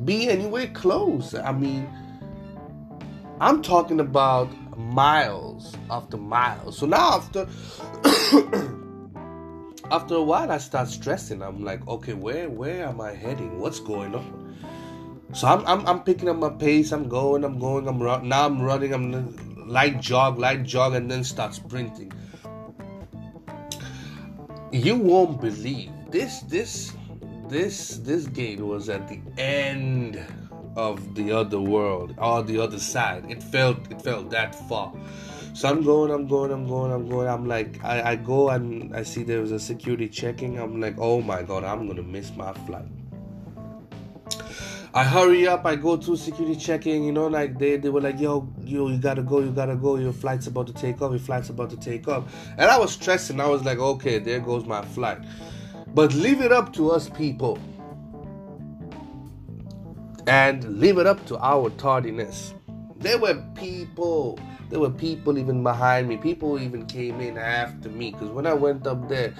be 0.05 0.29
anywhere 0.29 0.67
close. 0.67 1.33
I 1.33 1.51
mean, 1.51 1.89
I'm 3.39 3.61
talking 3.61 3.99
about 3.99 4.49
miles 4.77 5.75
after 5.89 6.17
miles. 6.17 6.77
So 6.77 6.85
now 6.85 7.17
after 7.17 7.41
after 9.91 10.15
a 10.15 10.21
while, 10.21 10.51
I 10.51 10.57
start 10.57 10.87
stressing. 10.87 11.41
I'm 11.41 11.63
like, 11.63 11.87
okay, 11.87 12.13
where 12.13 12.49
where 12.49 12.85
am 12.85 13.01
I 13.01 13.13
heading? 13.13 13.59
What's 13.59 13.79
going 13.79 14.15
on? 14.15 14.57
So 15.33 15.47
I'm 15.47 15.65
I'm, 15.67 15.87
I'm 15.87 16.03
picking 16.03 16.29
up 16.29 16.37
my 16.37 16.49
pace. 16.49 16.91
I'm 16.91 17.07
going. 17.09 17.43
I'm 17.43 17.59
going. 17.59 17.87
I'm 17.87 18.01
run, 18.01 18.27
now. 18.27 18.45
I'm 18.45 18.61
running. 18.61 18.93
I'm 18.93 19.67
light 19.67 19.99
jog, 20.01 20.39
light 20.39 20.63
jog, 20.63 20.93
and 20.95 21.11
then 21.11 21.23
start 21.23 21.53
sprinting 21.53 22.11
you 24.71 24.95
won't 24.95 25.39
believe 25.39 25.91
this 26.11 26.41
this 26.41 26.93
this 27.47 27.97
this 27.97 28.27
gate 28.27 28.59
was 28.59 28.89
at 28.89 29.07
the 29.07 29.19
end 29.37 30.21
of 30.77 31.15
the 31.15 31.31
other 31.31 31.59
world 31.59 32.13
or 32.19 32.43
the 32.43 32.59
other 32.59 32.79
side 32.79 33.25
it 33.29 33.41
felt 33.41 33.91
it 33.91 34.01
felt 34.01 34.29
that 34.29 34.53
far 34.69 34.93
so 35.53 35.67
i'm 35.67 35.83
going 35.83 36.11
i'm 36.11 36.27
going 36.27 36.51
i'm 36.51 36.67
going 36.67 36.91
i'm 36.91 37.09
going 37.09 37.27
i'm 37.27 37.47
like 37.47 37.83
i, 37.83 38.11
I 38.11 38.15
go 38.15 38.49
and 38.51 38.95
i 38.95 39.03
see 39.03 39.23
there 39.23 39.41
was 39.41 39.51
a 39.51 39.59
security 39.59 40.07
checking 40.07 40.59
i'm 40.59 40.79
like 40.79 40.95
oh 40.99 41.21
my 41.21 41.41
god 41.41 41.63
i'm 41.63 41.87
gonna 41.87 42.03
miss 42.03 42.33
my 42.35 42.53
flight 42.53 42.85
I 44.93 45.03
hurry 45.03 45.47
up, 45.47 45.63
I 45.63 45.75
go 45.75 45.95
to 45.95 46.15
security 46.17 46.55
checking, 46.55 47.03
you 47.03 47.11
know, 47.11 47.27
like 47.27 47.59
they, 47.59 47.77
they 47.77 47.89
were 47.89 48.01
like, 48.01 48.19
yo, 48.19 48.51
yo, 48.63 48.87
you 48.87 48.97
gotta 48.97 49.21
go, 49.21 49.41
you 49.41 49.51
gotta 49.51 49.75
go, 49.75 49.97
your 49.97 50.11
flight's 50.11 50.47
about 50.47 50.65
to 50.67 50.73
take 50.73 51.03
off, 51.03 51.11
your 51.11 51.19
flight's 51.19 51.49
about 51.49 51.69
to 51.69 51.77
take 51.77 52.07
off. 52.07 52.33
And 52.57 52.63
I 52.63 52.79
was 52.79 52.93
stressing, 52.93 53.39
I 53.39 53.45
was 53.47 53.63
like, 53.63 53.77
okay, 53.77 54.17
there 54.17 54.39
goes 54.39 54.65
my 54.65 54.81
flight. 54.81 55.19
But 55.93 56.15
leave 56.15 56.41
it 56.41 56.51
up 56.51 56.73
to 56.73 56.89
us 56.89 57.09
people. 57.09 57.59
And 60.27 60.79
leave 60.79 60.97
it 60.97 61.07
up 61.07 61.25
to 61.27 61.37
our 61.39 61.69
tardiness. 61.71 62.53
There 62.97 63.17
were 63.17 63.41
people, 63.55 64.37
there 64.69 64.79
were 64.79 64.89
people 64.89 65.37
even 65.37 65.63
behind 65.63 66.07
me. 66.09 66.17
People 66.17 66.59
even 66.59 66.85
came 66.85 67.21
in 67.21 67.37
after 67.37 67.89
me. 67.89 68.11
Because 68.11 68.29
when 68.29 68.45
I 68.45 68.53
went 68.53 68.85
up 68.85 69.07
there, 69.07 69.33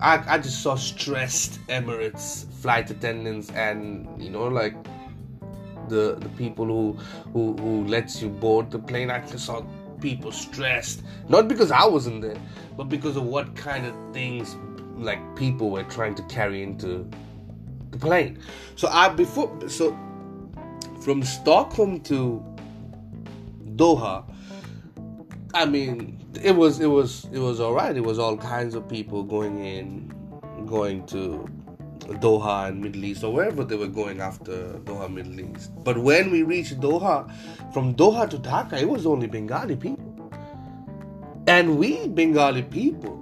I, 0.00 0.24
I 0.26 0.38
just 0.38 0.62
saw 0.62 0.74
stressed 0.74 1.60
Emirates 1.68 2.46
flight 2.64 2.90
attendants 2.90 3.50
and 3.50 4.08
you 4.22 4.30
know 4.30 4.48
like 4.48 4.74
the 5.88 6.16
the 6.18 6.30
people 6.30 6.64
who 6.64 6.92
who 7.32 7.54
who 7.56 7.84
lets 7.84 8.22
you 8.22 8.28
board 8.28 8.70
the 8.70 8.78
plane. 8.78 9.10
I 9.10 9.20
just 9.20 9.46
saw 9.46 9.62
people 10.00 10.32
stressed, 10.32 11.02
not 11.28 11.46
because 11.46 11.70
I 11.70 11.84
wasn't 11.86 12.22
there, 12.22 12.40
but 12.76 12.88
because 12.88 13.16
of 13.16 13.24
what 13.24 13.54
kind 13.54 13.86
of 13.86 13.94
things 14.12 14.56
like 14.96 15.20
people 15.36 15.70
were 15.70 15.84
trying 15.84 16.14
to 16.14 16.22
carry 16.24 16.62
into 16.62 17.08
the 17.94 18.06
plane. 18.06 18.38
So 18.76 18.88
I 18.88 19.08
before 19.08 19.68
so 19.68 19.96
from 21.00 21.22
Stockholm 21.22 22.00
to 22.02 22.44
Doha, 23.76 24.24
I 25.54 25.64
mean 25.64 26.20
it 26.42 26.54
was 26.54 26.80
it 26.80 26.86
was 26.86 27.26
it 27.32 27.38
was 27.38 27.60
all 27.60 27.72
right. 27.72 27.96
It 27.96 28.04
was 28.04 28.18
all 28.18 28.36
kinds 28.36 28.74
of 28.74 28.88
people 28.88 29.22
going 29.22 29.64
in, 29.64 30.12
going 30.66 31.06
to 31.06 31.48
Doha 32.20 32.68
and 32.68 32.80
Middle 32.82 33.04
East 33.04 33.24
or 33.24 33.32
wherever 33.32 33.64
they 33.64 33.76
were 33.76 33.86
going 33.88 34.20
after 34.20 34.74
Doha 34.84 35.12
Middle 35.12 35.40
East. 35.40 35.72
But 35.84 35.98
when 35.98 36.30
we 36.30 36.42
reached 36.42 36.80
Doha, 36.80 37.30
from 37.72 37.94
Doha 37.94 38.28
to 38.30 38.38
Dhaka, 38.38 38.80
it 38.80 38.88
was 38.88 39.06
only 39.06 39.26
Bengali 39.26 39.76
people, 39.76 40.30
and 41.46 41.78
we 41.78 42.08
Bengali 42.08 42.62
people 42.62 43.20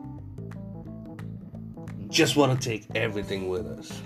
just 2.09 2.37
want 2.37 2.61
to 2.61 2.69
take 2.69 2.87
everything 2.95 3.49
with 3.49 3.67
us. 3.67 4.03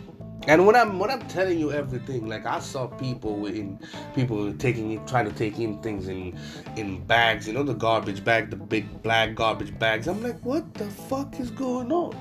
And 0.48 0.64
when 0.64 0.76
I'm 0.76 0.98
when 0.98 1.10
I'm 1.10 1.26
telling 1.26 1.58
you 1.58 1.72
everything, 1.72 2.28
like 2.28 2.46
I 2.46 2.60
saw 2.60 2.86
people 2.86 3.46
in 3.46 3.80
people 4.14 4.52
taking 4.54 5.04
trying 5.06 5.28
to 5.28 5.32
take 5.32 5.58
in 5.58 5.82
things 5.82 6.08
in 6.08 6.38
in 6.76 7.04
bags, 7.04 7.48
you 7.48 7.52
know, 7.52 7.64
the 7.64 7.74
garbage 7.74 8.24
bag, 8.24 8.50
the 8.50 8.56
big 8.56 9.02
black 9.02 9.34
garbage 9.34 9.76
bags. 9.78 10.06
I'm 10.06 10.22
like, 10.22 10.38
what 10.44 10.72
the 10.74 10.88
fuck 10.88 11.40
is 11.40 11.50
going 11.50 11.90
on? 11.90 12.16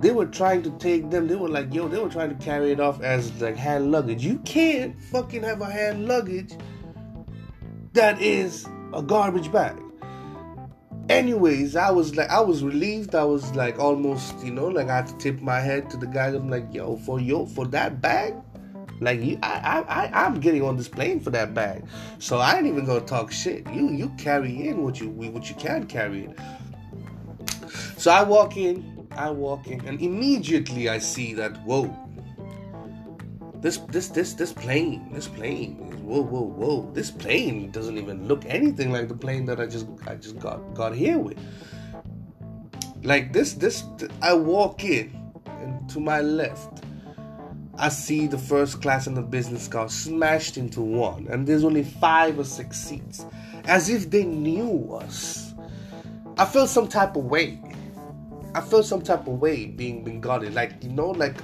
They 0.00 0.10
were 0.10 0.26
trying 0.26 0.62
to 0.62 0.70
take 0.78 1.10
them. 1.10 1.28
They 1.28 1.36
were 1.36 1.48
like, 1.48 1.72
yo, 1.72 1.86
they 1.88 1.98
were 1.98 2.10
trying 2.10 2.36
to 2.36 2.44
carry 2.44 2.72
it 2.72 2.80
off 2.80 3.02
as 3.02 3.40
like 3.40 3.56
hand 3.56 3.92
luggage. 3.92 4.24
You 4.24 4.38
can't 4.40 5.00
fucking 5.04 5.42
have 5.42 5.60
a 5.60 5.70
hand 5.70 6.08
luggage 6.08 6.54
that 7.92 8.20
is 8.20 8.66
a 8.92 9.02
garbage 9.02 9.52
bag 9.52 9.83
anyways 11.08 11.76
i 11.76 11.90
was 11.90 12.16
like 12.16 12.28
i 12.30 12.40
was 12.40 12.62
relieved. 12.62 13.14
I 13.14 13.24
was 13.24 13.54
like 13.54 13.78
almost 13.78 14.42
you 14.44 14.50
know 14.50 14.68
like 14.68 14.88
i 14.88 14.96
had 14.96 15.06
to 15.08 15.16
tip 15.18 15.40
my 15.40 15.60
head 15.60 15.90
to 15.90 15.96
the 15.96 16.06
guy. 16.06 16.28
I'm 16.28 16.48
like 16.48 16.66
yo 16.72 16.96
for 16.96 17.20
yo 17.20 17.46
for 17.46 17.66
that 17.68 18.00
bag? 18.00 18.34
Like 19.00 19.20
you 19.20 19.38
I, 19.42 19.84
I 19.88 20.02
i 20.04 20.24
i'm 20.24 20.40
getting 20.40 20.62
on 20.62 20.76
this 20.76 20.88
plane 20.88 21.20
for 21.20 21.30
that 21.30 21.52
bag. 21.52 21.84
So 22.18 22.38
i 22.38 22.56
ain't 22.56 22.66
even 22.66 22.84
gonna 22.84 23.00
talk 23.00 23.32
shit. 23.32 23.66
You 23.70 23.90
you 23.90 24.08
carry 24.18 24.68
in 24.68 24.82
what 24.82 25.00
you 25.00 25.10
what 25.10 25.48
you 25.48 25.56
can 25.56 25.86
carry 25.86 26.24
in. 26.24 26.36
So 27.98 28.10
i 28.10 28.22
walk 28.22 28.56
in 28.56 29.08
i 29.12 29.30
walk 29.30 29.66
in 29.68 29.86
and 29.86 30.00
immediately 30.00 30.88
i 30.88 30.98
see 30.98 31.34
that 31.34 31.56
whoa 31.64 31.94
this 33.60 33.78
this 33.88 34.08
this 34.08 34.34
this 34.34 34.52
plane 34.52 35.08
this 35.12 35.28
plane 35.28 35.93
whoa, 36.04 36.22
whoa, 36.22 36.42
whoa, 36.42 36.90
this 36.92 37.10
plane 37.10 37.70
doesn't 37.70 37.98
even 37.98 38.28
look 38.28 38.44
anything 38.46 38.92
like 38.92 39.08
the 39.08 39.14
plane 39.14 39.46
that 39.46 39.60
I 39.60 39.66
just 39.66 39.86
I 40.06 40.14
just 40.14 40.38
got 40.38 40.74
got 40.74 40.94
here 40.94 41.18
with. 41.18 41.38
Like 43.02 43.32
this, 43.32 43.54
this 43.54 43.84
I 44.22 44.34
walk 44.34 44.84
in, 44.84 45.32
and 45.46 45.88
to 45.90 46.00
my 46.00 46.20
left, 46.20 46.84
I 47.76 47.88
see 47.88 48.26
the 48.26 48.38
first 48.38 48.80
class 48.80 49.06
and 49.06 49.16
the 49.16 49.22
business 49.22 49.68
class 49.68 49.94
smashed 49.94 50.56
into 50.56 50.80
one, 50.80 51.26
and 51.28 51.46
there's 51.46 51.64
only 51.64 51.82
five 51.82 52.38
or 52.38 52.44
six 52.44 52.78
seats, 52.78 53.26
as 53.64 53.88
if 53.88 54.10
they 54.10 54.24
knew 54.24 54.94
us. 54.94 55.54
I 56.38 56.44
felt 56.44 56.68
some 56.68 56.88
type 56.88 57.16
of 57.16 57.24
way. 57.24 57.60
I 58.54 58.60
felt 58.60 58.86
some 58.86 59.02
type 59.02 59.26
of 59.26 59.40
way 59.40 59.66
being 59.66 60.04
Bengali, 60.04 60.50
like 60.50 60.82
you 60.82 60.90
know, 60.90 61.10
like 61.10 61.36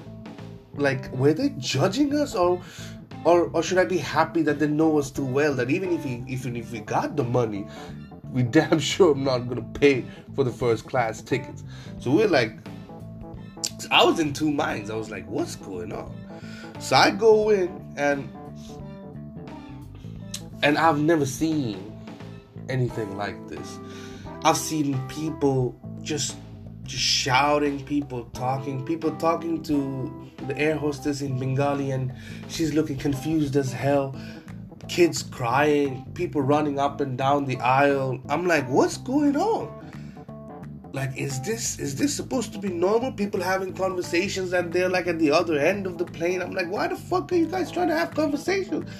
like 0.74 1.12
were 1.12 1.34
they 1.34 1.50
judging 1.58 2.14
us 2.14 2.34
or 2.34 2.60
or 3.24 3.50
or 3.52 3.62
should 3.62 3.78
I 3.78 3.84
be 3.84 3.98
happy 3.98 4.42
that 4.42 4.58
they 4.58 4.66
know 4.66 4.98
us 4.98 5.10
too 5.10 5.24
well 5.24 5.54
that 5.54 5.70
even 5.70 5.92
if 5.92 6.04
we 6.04 6.24
even 6.26 6.56
if 6.56 6.72
we 6.72 6.80
got 6.80 7.16
the 7.16 7.24
money, 7.24 7.66
we 8.32 8.42
damn 8.42 8.78
sure 8.90 9.12
I'm 9.12 9.24
not 9.24 9.48
gonna 9.48 9.62
pay 9.74 10.04
for 10.34 10.44
the 10.44 10.52
first 10.52 10.86
class 10.86 11.20
tickets. 11.20 11.64
So 11.98 12.10
we're 12.10 12.28
like, 12.28 12.56
I 13.90 14.04
was 14.04 14.18
in 14.20 14.32
two 14.32 14.50
minds. 14.50 14.90
I 14.90 14.96
was 14.96 15.10
like, 15.10 15.26
what's 15.26 15.56
going 15.56 15.92
on? 15.92 16.14
So 16.78 16.96
I 16.96 17.10
go 17.10 17.50
in 17.50 17.94
and 17.96 18.28
and 20.62 20.78
I've 20.78 21.00
never 21.00 21.26
seen 21.26 21.92
anything 22.68 23.16
like 23.16 23.48
this. 23.48 23.78
I've 24.44 24.56
seen 24.56 24.98
people 25.08 25.78
just 26.02 26.36
just 26.90 27.04
shouting, 27.04 27.84
people 27.84 28.24
talking, 28.34 28.84
people 28.84 29.12
talking 29.16 29.62
to 29.62 30.30
the 30.48 30.58
air 30.58 30.76
hostess 30.76 31.20
in 31.20 31.38
Bengali, 31.38 31.92
and 31.92 32.12
she's 32.48 32.74
looking 32.74 32.96
confused 32.96 33.54
as 33.54 33.72
hell. 33.72 34.16
Kids 34.88 35.22
crying, 35.22 36.04
people 36.14 36.42
running 36.42 36.80
up 36.80 37.00
and 37.00 37.16
down 37.16 37.44
the 37.44 37.56
aisle. 37.58 38.20
I'm 38.28 38.44
like, 38.44 38.68
what's 38.68 38.96
going 38.96 39.36
on? 39.36 39.76
Like, 40.92 41.16
is 41.16 41.40
this 41.42 41.78
is 41.78 41.94
this 41.94 42.12
supposed 42.12 42.52
to 42.54 42.58
be 42.58 42.70
normal? 42.70 43.12
People 43.12 43.40
having 43.40 43.72
conversations 43.72 44.52
and 44.52 44.72
they're 44.72 44.88
like 44.88 45.06
at 45.06 45.20
the 45.20 45.30
other 45.30 45.56
end 45.56 45.86
of 45.86 45.96
the 45.96 46.04
plane. 46.04 46.42
I'm 46.42 46.50
like, 46.50 46.68
why 46.68 46.88
the 46.88 46.96
fuck 46.96 47.30
are 47.30 47.36
you 47.36 47.46
guys 47.46 47.70
trying 47.70 47.86
to 47.88 47.96
have 47.96 48.12
conversations? 48.12 48.90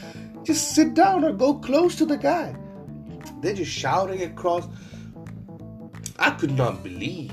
Just 0.45 0.77
sit 0.77 0.95
down 0.95 1.25
or 1.25 1.33
go 1.33 1.55
close 1.55 1.97
to 1.97 2.07
the 2.07 2.17
guy. 2.17 2.55
they're 3.41 3.55
just 3.55 3.73
shouting 3.73 4.23
across. 4.23 4.69
I 6.21 6.31
could 6.31 6.53
not 6.53 6.85
believe. 6.85 7.33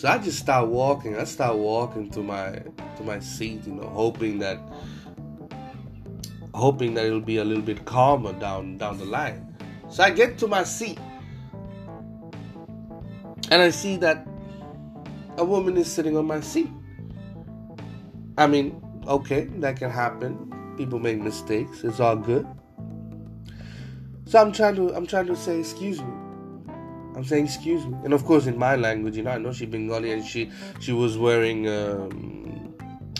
So 0.00 0.08
I 0.08 0.16
just 0.16 0.38
start 0.38 0.68
walking. 0.68 1.18
I 1.18 1.24
start 1.24 1.58
walking 1.58 2.08
to 2.12 2.22
my 2.22 2.52
to 2.96 3.02
my 3.02 3.20
seat, 3.20 3.66
you 3.66 3.74
know, 3.74 3.86
hoping 3.86 4.38
that 4.38 4.58
hoping 6.54 6.94
that 6.94 7.04
it'll 7.04 7.20
be 7.20 7.36
a 7.36 7.44
little 7.44 7.62
bit 7.62 7.84
calmer 7.84 8.32
down 8.32 8.78
down 8.78 8.96
the 8.96 9.04
line. 9.04 9.54
So 9.90 10.02
I 10.02 10.08
get 10.08 10.38
to 10.38 10.48
my 10.48 10.64
seat 10.64 10.98
and 13.50 13.60
I 13.60 13.68
see 13.68 13.98
that 13.98 14.26
a 15.36 15.44
woman 15.44 15.76
is 15.76 15.92
sitting 15.92 16.16
on 16.16 16.24
my 16.24 16.40
seat. 16.40 16.70
I 18.38 18.46
mean, 18.46 18.80
okay, 19.06 19.50
that 19.58 19.76
can 19.76 19.90
happen. 19.90 20.74
People 20.78 20.98
make 20.98 21.20
mistakes. 21.20 21.84
It's 21.84 22.00
all 22.00 22.16
good. 22.16 22.46
So 24.24 24.40
I'm 24.40 24.50
trying 24.50 24.76
to 24.76 24.94
I'm 24.96 25.06
trying 25.06 25.26
to 25.26 25.36
say 25.36 25.60
excuse 25.60 26.00
me. 26.00 26.19
I'm 27.20 27.26
saying 27.26 27.44
excuse 27.44 27.84
me, 27.86 27.98
and 28.02 28.14
of 28.14 28.24
course 28.24 28.46
in 28.46 28.56
my 28.56 28.76
language, 28.76 29.14
you 29.14 29.22
know, 29.22 29.32
I 29.32 29.36
know 29.36 29.52
she 29.52 29.66
Bengali 29.66 30.10
and 30.12 30.24
she 30.24 30.50
she 30.80 30.92
was 30.92 31.18
wearing 31.18 31.68
um, 31.68 32.74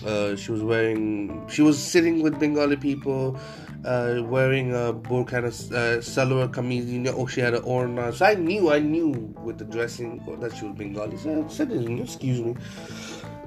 uh, 0.07 0.37
she 0.37 0.53
was 0.53 0.63
wearing 0.63 1.47
she 1.51 1.61
was 1.61 1.79
sitting 1.79 2.23
with 2.23 2.41
Bengali 2.41 2.77
people, 2.79 3.39
uh, 3.85 4.23
wearing 4.25 4.73
a 4.73 4.95
burqa 4.95 5.45
of 5.45 5.45
uh, 5.45 6.01
salwar 6.01 6.51
kameez, 6.51 6.89
you 6.89 7.01
know, 7.01 7.13
or 7.13 7.29
she 7.29 7.43
had 7.43 7.53
an 7.53 7.63
orna. 7.63 8.11
So 8.11 8.25
I 8.25 8.37
knew 8.37 8.73
I 8.73 8.79
knew 8.79 9.35
with 9.45 9.59
the 9.59 9.67
dressing 9.67 10.25
that 10.41 10.57
she 10.57 10.65
was 10.65 10.79
Bengali. 10.79 11.19
So 11.19 11.45
I 11.45 11.49
said, 11.49 11.71
excuse 11.71 12.41
me. 12.41 12.57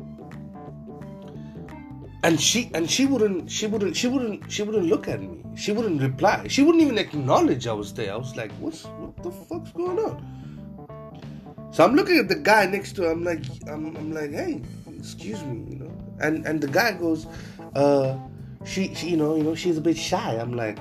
and 2.24 2.40
she 2.40 2.72
and 2.74 2.90
she 2.90 3.06
wouldn't 3.06 3.52
she 3.52 3.68
wouldn't 3.68 3.96
she 3.96 4.08
wouldn't 4.08 4.50
she 4.50 4.64
wouldn't 4.64 4.86
look 4.86 5.08
at 5.10 5.22
me. 5.22 5.44
She 5.56 5.74
wouldn't 5.74 6.02
reply. 6.02 6.48
She 6.48 6.64
wouldn't 6.64 6.82
even 6.82 6.98
acknowledge 6.98 7.68
i 7.68 7.74
was 7.74 7.94
there. 7.94 8.14
I 8.14 8.16
was 8.16 8.36
like 8.36 8.52
what's 8.54 8.86
what 8.86 9.22
the 9.22 9.32
fuck's 9.32 9.72
going 9.72 10.00
on? 10.00 11.70
So 11.72 11.84
i'm 11.84 11.96
looking 11.96 12.18
at 12.18 12.30
the 12.30 12.36
guy 12.36 12.66
next 12.66 12.94
to 12.94 13.04
her. 13.04 13.12
I'm 13.12 13.24
like 13.24 13.44
i'm, 13.68 13.96
I'm 13.98 14.14
like 14.14 14.32
hey 14.32 14.62
excuse 14.98 15.44
me 15.44 15.70
you 15.70 15.80
know. 15.80 15.92
And 16.22 16.46
and 16.48 16.62
the 16.62 16.68
guy 16.68 16.94
goes 16.94 17.28
uh 17.76 18.18
she, 18.64 18.96
she 18.96 19.10
you 19.10 19.18
know 19.18 19.36
you 19.36 19.44
know 19.44 19.56
she's 19.56 19.78
a 19.78 19.82
bit 19.82 19.98
shy. 19.98 20.38
I'm 20.40 20.54
like 20.54 20.78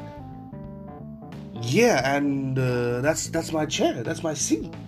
yeah 1.60 2.16
and 2.16 2.56
uh, 2.58 3.00
that's 3.00 3.26
that's 3.28 3.52
my 3.52 3.66
chair. 3.66 4.02
That's 4.04 4.22
my 4.22 4.34
seat. 4.34 4.72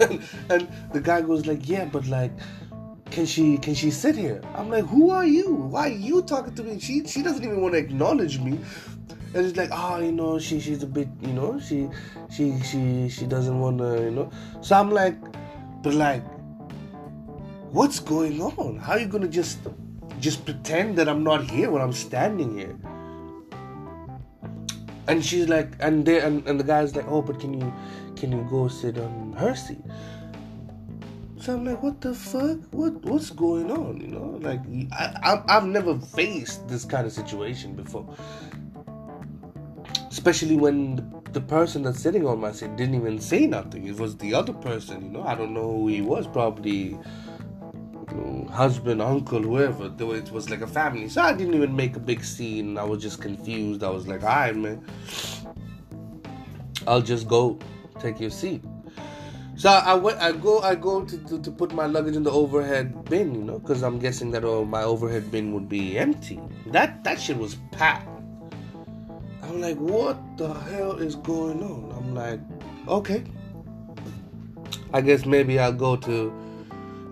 And, 0.00 0.22
and 0.50 0.68
the 0.92 1.00
guy 1.00 1.22
goes 1.22 1.46
like 1.46 1.66
yeah 1.66 1.86
but 1.86 2.06
like 2.06 2.30
can 3.18 3.26
she 3.26 3.58
can 3.58 3.74
she 3.74 3.90
sit 3.90 4.14
here? 4.14 4.40
I'm 4.54 4.70
like, 4.70 4.84
who 4.84 5.10
are 5.10 5.26
you? 5.26 5.52
Why 5.52 5.88
are 5.88 6.00
you 6.08 6.22
talking 6.22 6.54
to 6.54 6.62
me? 6.62 6.78
She 6.78 7.04
she 7.04 7.20
doesn't 7.20 7.42
even 7.42 7.60
want 7.60 7.74
to 7.74 7.78
acknowledge 7.78 8.38
me. 8.38 8.60
And 9.34 9.44
it's 9.44 9.56
like, 9.56 9.70
oh, 9.72 9.98
you 9.98 10.12
know, 10.12 10.38
she 10.38 10.60
she's 10.60 10.84
a 10.84 10.86
bit, 10.86 11.08
you 11.20 11.32
know, 11.32 11.58
she 11.58 11.88
she 12.30 12.60
she 12.60 13.08
she 13.08 13.26
doesn't 13.26 13.58
want 13.58 13.78
to, 13.78 14.04
you 14.04 14.12
know. 14.12 14.30
So 14.60 14.76
I'm 14.76 14.92
like, 14.92 15.16
but 15.82 15.94
like, 15.94 16.22
what's 17.72 17.98
going 17.98 18.40
on? 18.40 18.78
How 18.78 18.92
are 18.92 19.00
you 19.00 19.08
gonna 19.08 19.26
just 19.26 19.66
just 20.20 20.44
pretend 20.44 20.96
that 20.98 21.08
I'm 21.08 21.24
not 21.24 21.50
here 21.50 21.72
when 21.72 21.82
I'm 21.82 21.92
standing 21.92 22.56
here? 22.56 22.76
And 25.08 25.24
she's 25.24 25.48
like, 25.48 25.74
and 25.80 26.06
they 26.06 26.20
and, 26.20 26.46
and 26.46 26.60
the 26.60 26.68
guy's 26.70 26.94
like, 26.94 27.08
oh, 27.08 27.22
but 27.22 27.40
can 27.40 27.60
you 27.60 27.74
can 28.14 28.30
you 28.30 28.46
go 28.48 28.68
sit 28.68 28.96
on 28.96 29.32
her 29.32 29.56
seat? 29.56 29.82
So 31.40 31.54
I'm 31.54 31.64
like, 31.64 31.82
what 31.82 32.00
the 32.00 32.14
fuck? 32.14 32.58
What 32.72 32.94
what's 33.04 33.30
going 33.30 33.70
on? 33.70 34.00
You 34.00 34.08
know, 34.08 34.38
like 34.40 34.60
I, 34.92 35.40
I 35.46 35.54
have 35.54 35.66
never 35.66 35.98
faced 35.98 36.66
this 36.66 36.84
kind 36.84 37.06
of 37.06 37.12
situation 37.12 37.74
before. 37.74 38.12
Especially 40.10 40.56
when 40.56 40.96
the, 40.96 41.30
the 41.32 41.40
person 41.40 41.82
that's 41.82 42.00
sitting 42.00 42.26
on 42.26 42.40
my 42.40 42.50
seat 42.50 42.74
didn't 42.76 42.96
even 42.96 43.20
say 43.20 43.46
nothing. 43.46 43.86
It 43.86 43.96
was 43.98 44.16
the 44.16 44.34
other 44.34 44.52
person. 44.52 45.02
You 45.02 45.10
know, 45.10 45.22
I 45.22 45.36
don't 45.36 45.54
know 45.54 45.70
who 45.70 45.86
he 45.88 46.00
was. 46.00 46.26
Probably 46.26 46.98
you 48.10 48.14
know, 48.14 48.48
husband, 48.50 49.00
uncle, 49.00 49.42
whoever. 49.42 49.92
It 50.16 50.32
was 50.32 50.50
like 50.50 50.62
a 50.62 50.66
family. 50.66 51.08
So 51.08 51.22
I 51.22 51.34
didn't 51.34 51.54
even 51.54 51.76
make 51.76 51.94
a 51.94 52.00
big 52.00 52.24
scene. 52.24 52.76
I 52.76 52.82
was 52.82 53.00
just 53.00 53.22
confused. 53.22 53.84
I 53.84 53.90
was 53.90 54.08
like, 54.08 54.22
all 54.22 54.28
right, 54.28 54.56
man. 54.56 54.84
I'll 56.86 57.02
just 57.02 57.28
go 57.28 57.60
take 58.00 58.18
your 58.18 58.30
seat. 58.30 58.62
So 59.58 59.70
I 59.70 60.30
go. 60.30 60.60
I 60.60 60.76
go 60.76 61.04
to, 61.04 61.18
to, 61.18 61.42
to 61.42 61.50
put 61.50 61.74
my 61.74 61.86
luggage 61.86 62.14
in 62.14 62.22
the 62.22 62.30
overhead 62.30 63.04
bin, 63.06 63.34
you 63.34 63.42
know, 63.42 63.58
because 63.58 63.82
I'm 63.82 63.98
guessing 63.98 64.30
that 64.30 64.44
oh, 64.44 64.64
my 64.64 64.84
overhead 64.84 65.32
bin 65.32 65.52
would 65.52 65.68
be 65.68 65.98
empty. 65.98 66.40
That 66.66 67.02
that 67.02 67.20
shit 67.20 67.36
was 67.36 67.56
packed. 67.72 68.08
I'm 69.42 69.60
like, 69.60 69.76
what 69.78 70.16
the 70.36 70.54
hell 70.54 70.92
is 70.92 71.16
going 71.16 71.60
on? 71.60 71.92
I'm 71.96 72.14
like, 72.14 72.38
okay. 72.86 73.24
I 74.94 75.00
guess 75.00 75.26
maybe 75.26 75.58
I'll 75.58 75.72
go 75.72 75.96
to, 75.96 76.32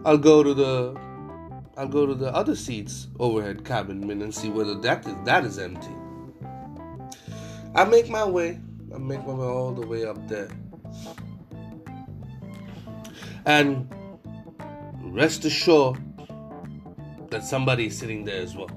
I'll 0.04 0.16
go 0.16 0.44
to 0.44 0.54
the, 0.54 0.96
I'll 1.76 1.88
go 1.88 2.06
to 2.06 2.14
the 2.14 2.32
other 2.32 2.54
seats 2.54 3.09
overhead 3.18 3.64
cabin 3.64 4.06
bin 4.06 4.22
and 4.22 4.32
see 4.32 4.50
whether 4.50 4.76
that 4.82 5.04
is 5.04 5.16
that 5.24 5.44
is 5.44 5.59
empty. 5.59 5.90
I 7.74 7.85
make 7.87 8.09
my 8.09 8.24
way. 8.24 8.61
I 8.94 8.98
make 8.98 9.26
my 9.26 9.35
way 9.35 9.46
all 9.46 9.72
the 9.72 9.85
way 9.85 10.04
up 10.04 10.28
there. 10.28 10.48
And 13.46 13.88
rest 15.02 15.44
assured 15.44 15.98
that 17.30 17.44
somebody 17.44 17.87
is 17.87 17.98
sitting 17.98 18.24
there 18.24 18.42
as 18.42 18.56
well. 18.56 18.70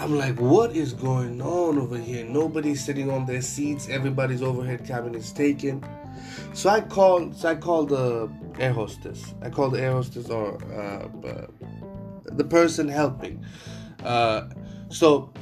I'm 0.00 0.16
like, 0.16 0.40
what 0.40 0.76
is 0.76 0.92
going 0.92 1.40
on 1.42 1.78
over 1.78 1.98
here? 1.98 2.24
Nobody's 2.24 2.84
sitting 2.84 3.10
on 3.10 3.26
their 3.26 3.42
seats. 3.42 3.88
Everybody's 3.88 4.42
overhead 4.42 4.84
cabin 4.84 5.14
is 5.14 5.32
taken. 5.32 5.84
So 6.52 6.70
I 6.70 6.80
called. 6.80 7.36
So 7.36 7.48
I 7.48 7.54
called 7.56 7.88
the 7.88 8.30
air 8.58 8.72
hostess. 8.72 9.34
I 9.42 9.50
called 9.50 9.74
the 9.74 9.80
air 9.80 9.92
hostess 9.92 10.28
or 10.28 10.62
uh, 10.72 11.08
uh, 11.26 11.46
the 12.24 12.44
person 12.44 12.88
helping. 12.88 13.44
Uh, 14.04 14.48
so 14.88 15.32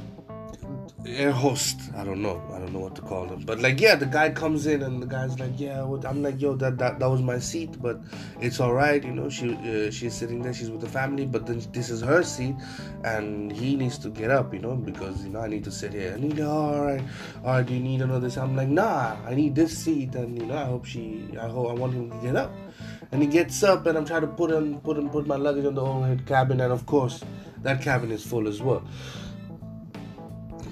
air 1.07 1.31
host. 1.31 1.79
I 1.95 2.03
don't 2.03 2.21
know. 2.21 2.41
I 2.53 2.59
don't 2.59 2.73
know 2.73 2.79
what 2.79 2.95
to 2.95 3.01
call 3.01 3.27
him. 3.27 3.43
But 3.45 3.59
like, 3.59 3.79
yeah, 3.79 3.95
the 3.95 4.05
guy 4.05 4.29
comes 4.29 4.67
in 4.67 4.81
and 4.81 5.01
the 5.01 5.05
guy's 5.05 5.39
like, 5.39 5.53
yeah. 5.57 5.83
I'm 5.83 6.21
like, 6.21 6.41
yo, 6.41 6.55
that 6.55 6.77
that, 6.77 6.99
that 6.99 7.09
was 7.09 7.21
my 7.21 7.39
seat, 7.39 7.81
but 7.81 7.99
it's 8.41 8.59
all 8.59 8.73
right. 8.73 9.03
You 9.03 9.11
know, 9.11 9.29
she 9.29 9.55
uh, 9.55 9.91
she's 9.91 10.13
sitting 10.13 10.41
there. 10.41 10.53
She's 10.53 10.69
with 10.69 10.81
the 10.81 10.89
family, 10.89 11.25
but 11.25 11.45
then 11.45 11.61
this 11.71 11.89
is 11.89 12.01
her 12.01 12.23
seat, 12.23 12.55
and 13.03 13.51
he 13.51 13.75
needs 13.75 13.97
to 13.99 14.09
get 14.09 14.31
up. 14.31 14.53
You 14.53 14.59
know, 14.59 14.75
because 14.75 15.23
you 15.23 15.29
know 15.29 15.39
I 15.39 15.47
need 15.47 15.63
to 15.63 15.71
sit 15.71 15.93
here. 15.93 16.13
I 16.15 16.19
need 16.19 16.37
like, 16.37 16.47
all 16.47 16.81
right, 16.81 17.03
all 17.43 17.51
right. 17.51 17.65
Do 17.65 17.73
you 17.73 17.79
need 17.79 18.01
another? 18.01 18.29
Seat? 18.29 18.41
I'm 18.41 18.55
like, 18.55 18.69
nah. 18.69 19.15
I 19.25 19.35
need 19.35 19.55
this 19.55 19.77
seat, 19.77 20.15
and 20.15 20.37
you 20.39 20.45
know, 20.45 20.57
I 20.57 20.65
hope 20.65 20.85
she. 20.85 21.27
I 21.39 21.47
hope 21.47 21.69
I 21.69 21.73
want 21.73 21.93
him 21.93 22.09
to 22.11 22.17
get 22.17 22.35
up. 22.35 22.51
And 23.11 23.21
he 23.21 23.27
gets 23.27 23.63
up, 23.63 23.85
and 23.85 23.97
I'm 23.97 24.05
trying 24.05 24.21
to 24.21 24.27
put 24.27 24.51
him, 24.51 24.79
put 24.81 24.97
him, 24.97 25.09
put 25.09 25.25
my 25.25 25.37
luggage 25.37 25.65
on 25.65 25.75
the 25.75 25.81
overhead 25.81 26.25
cabin, 26.25 26.59
and 26.59 26.73
of 26.73 26.85
course, 26.85 27.23
that 27.63 27.81
cabin 27.81 28.11
is 28.11 28.25
full 28.25 28.47
as 28.47 28.61
well. 28.61 28.83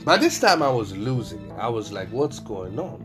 By 0.06 0.18
this 0.18 0.40
time, 0.40 0.62
I 0.62 0.70
was 0.70 0.96
losing 0.96 1.50
it. 1.50 1.54
I 1.58 1.68
was 1.68 1.92
like, 1.92 2.08
what's 2.10 2.40
going 2.40 2.78
on? 2.78 3.02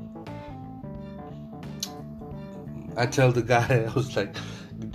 I 2.94 3.06
tell 3.06 3.32
the 3.32 3.40
guy, 3.40 3.86
I 3.88 3.92
was 3.94 4.14
like, 4.16 4.36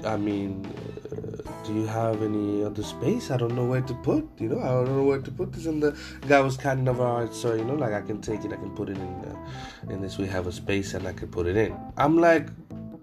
I 0.05 0.15
mean, 0.15 0.67
uh, 1.11 1.65
do 1.65 1.73
you 1.73 1.87
have 1.87 2.21
any 2.21 2.63
other 2.63 2.83
space? 2.83 3.31
I 3.31 3.37
don't 3.37 3.55
know 3.55 3.65
where 3.65 3.81
to 3.81 3.93
put, 3.95 4.29
you 4.37 4.49
know, 4.49 4.59
I 4.59 4.85
don't 4.85 4.95
know 4.97 5.03
where 5.03 5.19
to 5.19 5.31
put 5.31 5.51
this. 5.51 5.65
And 5.65 5.81
the 5.81 5.97
guy 6.27 6.41
was 6.41 6.57
kind 6.57 6.81
enough, 6.81 6.99
all 6.99 7.21
right, 7.21 7.33
so, 7.33 7.55
you 7.55 7.65
know, 7.65 7.73
like 7.73 7.93
I 7.93 8.01
can 8.01 8.21
take 8.21 8.45
it, 8.45 8.53
I 8.53 8.57
can 8.57 8.75
put 8.75 8.89
it 8.89 8.99
in, 8.99 9.07
uh, 9.25 9.91
in 9.91 9.99
this, 9.99 10.19
we 10.19 10.27
have 10.27 10.45
a 10.45 10.51
space 10.51 10.93
and 10.93 11.07
I 11.07 11.13
can 11.13 11.29
put 11.29 11.47
it 11.47 11.57
in. 11.57 11.75
I'm 11.97 12.19
like, 12.19 12.49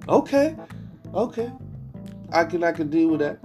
okay, 0.09 0.55
okay, 1.13 1.51
I 2.31 2.45
can, 2.45 2.63
I 2.63 2.71
can 2.71 2.89
deal 2.89 3.09
with 3.09 3.19
that. 3.19 3.41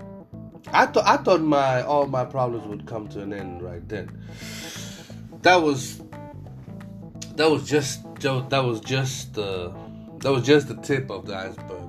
I 0.71 0.85
thought, 0.85 1.07
I 1.07 1.17
thought 1.17 1.41
my, 1.41 1.81
all 1.81 2.05
my 2.05 2.25
problems 2.25 2.67
would 2.67 2.85
come 2.85 3.07
to 3.07 3.23
an 3.23 3.33
end 3.33 3.63
right 3.63 3.87
then 3.89 4.11
that 5.41 5.61
was 5.61 6.01
that 7.35 7.49
was 7.49 7.67
just 7.67 8.03
that 8.21 8.63
was 8.63 8.79
just 8.81 9.33
the 9.33 9.73
that 10.19 10.31
was 10.31 10.43
just 10.43 10.67
the 10.67 10.75
tip 10.75 11.09
of 11.09 11.25
the 11.25 11.35
iceberg. 11.35 11.83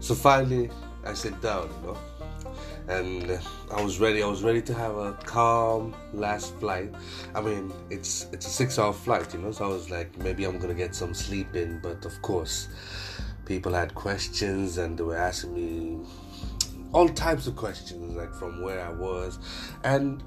So 0.00 0.14
finally, 0.14 0.70
I 1.04 1.12
sit 1.12 1.38
down, 1.42 1.68
you 1.82 1.88
know, 1.88 1.98
and 2.88 3.38
I 3.70 3.82
was 3.82 4.00
ready. 4.00 4.22
I 4.22 4.26
was 4.26 4.42
ready 4.42 4.62
to 4.62 4.74
have 4.74 4.96
a 4.96 5.12
calm 5.24 5.94
last 6.14 6.54
flight. 6.56 6.94
I 7.34 7.42
mean, 7.42 7.72
it's 7.90 8.26
it's 8.32 8.46
a 8.46 8.50
six-hour 8.50 8.94
flight, 8.94 9.34
you 9.34 9.40
know, 9.40 9.52
so 9.52 9.66
I 9.66 9.68
was 9.68 9.90
like, 9.90 10.16
maybe 10.18 10.44
I'm 10.44 10.58
gonna 10.58 10.72
get 10.72 10.94
some 10.94 11.12
sleep 11.12 11.54
in, 11.54 11.80
but 11.82 12.06
of 12.06 12.22
course, 12.22 12.68
people 13.48 13.72
had 13.72 13.94
questions 13.94 14.78
and 14.78 14.98
they 14.98 15.02
were 15.02 15.16
asking 15.16 15.54
me 15.54 16.06
all 16.92 17.08
types 17.08 17.46
of 17.46 17.56
questions 17.56 18.14
like 18.14 18.32
from 18.34 18.62
where 18.62 18.80
I 18.80 18.92
was 18.92 19.38
and 19.84 20.22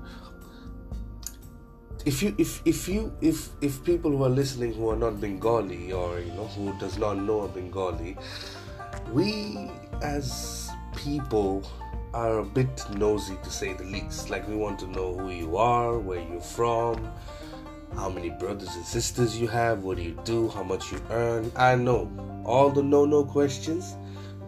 if 2.06 2.24
you 2.24 2.36
if 2.38 2.62
if 2.66 2.88
you 2.90 3.16
if 3.22 3.50
if 3.62 3.84
people 3.84 4.12
who 4.12 4.24
are 4.24 4.30
listening 4.30 4.74
who 4.74 4.90
are 4.90 4.96
not 4.96 5.22
Bengali 5.22 5.94
or 5.94 6.20
you 6.20 6.32
know 6.34 6.48
who 6.48 6.78
does 6.80 6.98
not 6.98 7.18
know 7.18 7.48
Bengali 7.48 8.18
we 9.12 9.70
as 10.02 10.70
people 10.96 11.64
are 12.14 12.40
a 12.40 12.46
bit 12.46 12.84
nosy 12.96 13.38
to 13.44 13.50
say 13.50 13.74
the 13.74 13.84
least. 13.84 14.30
Like 14.30 14.48
we 14.48 14.56
want 14.56 14.80
to 14.80 14.88
know 14.88 15.18
who 15.18 15.30
you 15.30 15.58
are, 15.58 15.98
where 15.98 16.20
you're 16.20 16.42
from, 16.42 17.12
how 17.96 18.10
many 18.10 18.30
brothers 18.30 18.76
and 18.76 18.86
sisters 18.86 19.40
you 19.40 19.48
have, 19.48 19.84
what 19.84 19.98
do 19.98 20.04
you 20.04 20.18
do, 20.24 20.50
how 20.50 20.64
much 20.64 20.92
you 20.92 21.02
earn. 21.10 21.52
I 21.56 21.76
know 21.76 22.10
all 22.46 22.70
the 22.70 22.82
no 22.84 23.06
no 23.06 23.24
questions, 23.24 23.96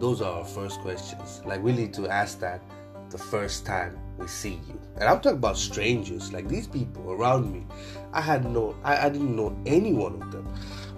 those 0.00 0.20
are 0.20 0.38
our 0.38 0.44
first 0.44 0.80
questions. 0.80 1.42
Like 1.44 1.62
we 1.62 1.72
need 1.72 1.92
to 1.94 2.08
ask 2.08 2.40
that 2.40 2.62
the 3.10 3.18
first 3.18 3.64
time 3.64 3.98
we 4.18 4.26
see 4.26 4.60
you. 4.68 4.80
And 4.96 5.04
I'm 5.04 5.20
talking 5.20 5.38
about 5.38 5.56
strangers, 5.56 6.32
like 6.32 6.48
these 6.48 6.66
people 6.66 7.12
around 7.12 7.52
me. 7.52 7.66
I 8.12 8.20
had 8.20 8.44
no 8.44 8.76
I, 8.82 9.06
I 9.06 9.08
didn't 9.08 9.34
know 9.34 9.56
any 9.66 9.92
one 9.92 10.20
of 10.20 10.32
them. 10.32 10.52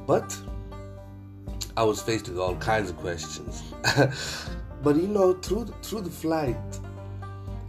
But 0.06 0.37
I 1.76 1.82
was 1.82 2.00
faced 2.00 2.28
with 2.28 2.38
all 2.38 2.56
kinds 2.56 2.90
of 2.90 2.96
questions. 2.96 3.62
but 4.82 4.96
you 4.96 5.09
know, 5.09 5.35
through 5.35 5.64
the, 5.64 5.72
through 5.82 6.02
the 6.02 6.11
flight, 6.11 6.56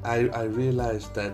I 0.03 0.29
I 0.29 0.43
realized 0.43 1.13
that 1.15 1.33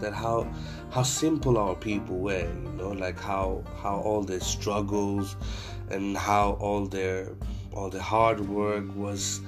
that 0.00 0.14
how 0.14 0.48
how 0.90 1.02
simple 1.02 1.58
our 1.58 1.74
people 1.74 2.18
were. 2.18 2.48
You 2.64 2.72
know, 2.76 2.90
like 2.90 3.18
how 3.18 3.64
how 3.82 3.96
all 4.00 4.22
their 4.22 4.40
struggles 4.40 5.36
and 5.90 6.16
how 6.16 6.52
all 6.60 6.86
their 6.86 7.34
all 7.72 7.90
the 7.90 8.02
hard 8.02 8.40
work 8.40 8.84
was 8.94 9.40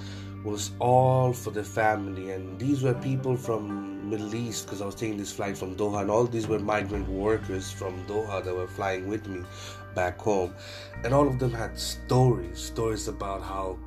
was 0.45 0.73
all 0.81 1.33
for 1.33 1.51
the 1.53 1.63
family 1.63 2.33
and 2.33 2.59
these 2.59 2.83
were 2.83 2.95
people 2.95 3.37
from 3.37 4.11
middle 4.11 4.35
east 4.35 4.67
because 4.67 4.83
i 4.83 4.85
was 4.85 4.97
taking 4.97 5.17
this 5.17 5.33
flight 5.33 5.57
from 5.57 5.77
doha 5.77 6.01
and 6.01 6.11
all 6.11 6.25
these 6.25 6.49
were 6.49 6.59
migrant 6.59 7.09
workers 7.09 7.71
from 7.71 7.95
doha 8.07 8.43
that 8.43 8.53
were 8.53 8.67
flying 8.67 9.07
with 9.07 9.25
me 9.29 9.41
back 9.95 10.19
home 10.21 10.53
and 11.05 11.15
all 11.15 11.29
of 11.29 11.39
them 11.39 11.53
had 11.53 11.79
stories 11.79 12.59
stories 12.59 13.07
about 13.07 13.41
how 13.41 13.79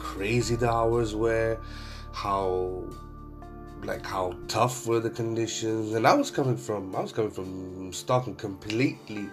crazy 0.00 0.56
the 0.56 0.68
hours 0.68 1.14
were, 1.14 1.58
how 2.12 2.82
like 3.84 4.04
how 4.04 4.34
tough 4.48 4.86
were 4.86 5.00
the 5.00 5.10
conditions. 5.10 5.94
And 5.94 6.06
i 6.06 6.14
was 6.14 6.30
coming 6.30 6.56
from 6.56 6.94
i 6.94 7.00
was 7.00 7.12
coming 7.12 7.30
from 7.30 7.92
stockholm 7.92 8.36
completely 8.36 9.28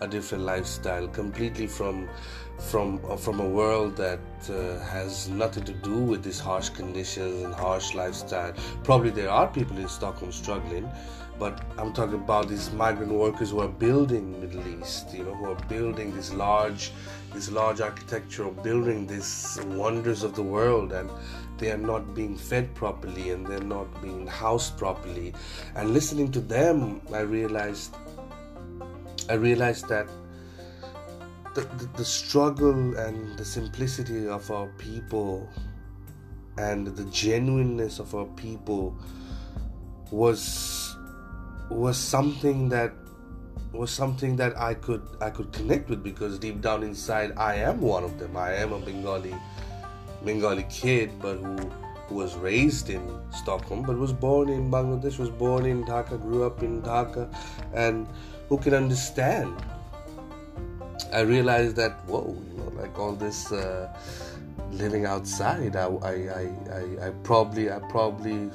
a 0.00 0.06
different 0.06 0.44
lifestyle 0.44 1.08
completely 1.08 1.66
from 1.66 2.08
from 2.58 3.00
uh, 3.08 3.16
from 3.16 3.40
a 3.40 3.48
world 3.48 3.96
that 3.96 4.20
uh, 4.50 4.78
has 4.84 5.28
nothing 5.28 5.64
to 5.64 5.72
do 5.72 5.96
with 5.96 6.22
these 6.22 6.38
harsh 6.38 6.68
conditions 6.70 7.42
and 7.42 7.54
harsh 7.54 7.94
lifestyle. 7.94 8.52
Probably 8.84 9.10
there 9.10 9.30
are 9.30 9.48
people 9.48 9.76
in 9.78 9.88
stockholm 9.88 10.32
struggling 10.32 10.88
but 11.38 11.62
i'm 11.76 11.92
talking 11.92 12.14
about 12.14 12.48
these 12.48 12.72
migrant 12.72 13.12
workers 13.12 13.50
who 13.50 13.60
are 13.60 13.68
building 13.68 14.40
middle 14.40 14.66
east 14.68 15.12
you 15.12 15.22
know 15.22 15.34
who 15.34 15.44
are 15.44 15.62
building 15.68 16.14
this 16.14 16.32
large 16.32 16.92
this 17.36 17.50
large 17.50 17.80
architectural 17.80 18.50
building, 18.50 19.06
these 19.06 19.58
wonders 19.66 20.22
of 20.22 20.34
the 20.34 20.42
world, 20.42 20.92
and 20.92 21.10
they 21.58 21.70
are 21.70 21.78
not 21.78 22.14
being 22.14 22.36
fed 22.36 22.74
properly 22.74 23.30
and 23.30 23.46
they're 23.46 23.60
not 23.60 24.02
being 24.02 24.26
housed 24.26 24.76
properly. 24.76 25.34
And 25.74 25.90
listening 25.90 26.30
to 26.32 26.40
them, 26.40 27.00
I 27.12 27.20
realized, 27.20 27.96
I 29.28 29.34
realized 29.34 29.88
that 29.88 30.08
the, 31.54 31.62
the, 31.62 31.88
the 31.96 32.04
struggle 32.04 32.96
and 32.98 33.38
the 33.38 33.44
simplicity 33.44 34.28
of 34.28 34.50
our 34.50 34.66
people 34.78 35.48
and 36.58 36.86
the 36.86 37.04
genuineness 37.06 37.98
of 37.98 38.14
our 38.14 38.26
people 38.26 38.96
was 40.10 40.96
was 41.70 41.96
something 41.96 42.68
that 42.68 42.92
was 43.72 43.90
something 43.90 44.36
that 44.36 44.58
I 44.58 44.74
could 44.74 45.02
I 45.20 45.30
could 45.30 45.52
connect 45.52 45.88
with 45.88 46.02
because 46.02 46.38
deep 46.38 46.60
down 46.60 46.82
inside 46.82 47.32
I 47.36 47.56
am 47.56 47.80
one 47.80 48.04
of 48.04 48.18
them. 48.18 48.36
I 48.36 48.54
am 48.54 48.72
a 48.72 48.78
Bengali 48.78 49.34
Bengali 50.26 50.66
kid, 50.68 51.10
but 51.20 51.36
who, 51.36 51.56
who 52.08 52.16
was 52.16 52.34
raised 52.34 52.90
in 52.90 53.02
Stockholm, 53.30 53.82
but 53.82 53.96
was 53.96 54.12
born 54.12 54.48
in 54.48 54.70
Bangladesh, 54.70 55.18
was 55.18 55.30
born 55.30 55.64
in 55.64 55.84
Dhaka, 55.84 56.20
grew 56.20 56.44
up 56.44 56.62
in 56.62 56.82
Dhaka, 56.82 57.32
and 57.72 58.06
who 58.48 58.58
can 58.58 58.74
understand. 58.74 59.54
I 61.12 61.20
realized 61.20 61.76
that 61.76 61.92
whoa, 62.06 62.36
you 62.48 62.58
know, 62.58 62.72
like 62.80 62.98
all 62.98 63.12
this 63.12 63.52
uh, 63.52 63.88
living 64.72 65.06
outside, 65.06 65.76
I, 65.76 65.86
I, 65.86 66.14
I, 66.80 67.06
I, 67.06 67.10
probably 67.22 67.70
I 67.70 67.78
probably 67.90 68.50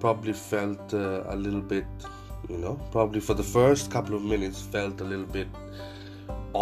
probably 0.00 0.32
felt 0.32 0.94
uh, 0.94 1.24
a 1.26 1.36
little 1.36 1.60
bit 1.60 1.86
you 2.48 2.56
know 2.56 2.80
probably 2.92 3.20
for 3.20 3.34
the 3.34 3.42
first 3.42 3.90
couple 3.90 4.14
of 4.14 4.22
minutes 4.22 4.62
felt 4.62 5.00
a 5.00 5.04
little 5.04 5.26
bit 5.26 5.48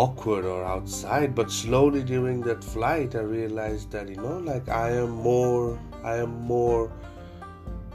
awkward 0.04 0.44
or 0.44 0.64
outside 0.64 1.34
but 1.34 1.50
slowly 1.50 2.02
during 2.02 2.40
that 2.40 2.62
flight 2.62 3.14
i 3.14 3.20
realized 3.20 3.90
that 3.90 4.08
you 4.08 4.16
know 4.16 4.38
like 4.38 4.68
i 4.68 4.90
am 4.90 5.10
more 5.10 5.78
i 6.04 6.16
am 6.16 6.34
more 6.54 6.92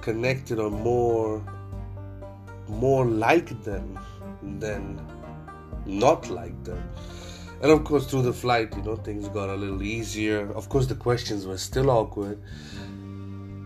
connected 0.01 0.59
or 0.59 0.71
more 0.71 1.41
more 2.67 3.05
like 3.05 3.63
them 3.63 3.99
than 4.59 4.99
not 5.85 6.29
like 6.29 6.63
them. 6.63 6.81
And 7.61 7.71
of 7.71 7.83
course 7.83 8.07
through 8.07 8.23
the 8.23 8.33
flight 8.33 8.75
you 8.75 8.81
know 8.83 8.95
things 8.95 9.27
got 9.27 9.49
a 9.49 9.55
little 9.55 9.83
easier. 9.83 10.51
Of 10.53 10.69
course 10.69 10.87
the 10.87 10.95
questions 10.95 11.45
were 11.45 11.57
still 11.57 11.89
awkward 11.91 12.41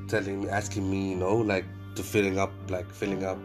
telling 0.08 0.50
asking 0.50 0.90
me 0.90 1.12
you 1.12 1.16
know 1.16 1.36
like 1.36 1.66
to 1.96 2.04
filling 2.04 2.38
up 2.38 2.52
like 2.70 2.92
filling 2.92 3.24
up 3.24 3.40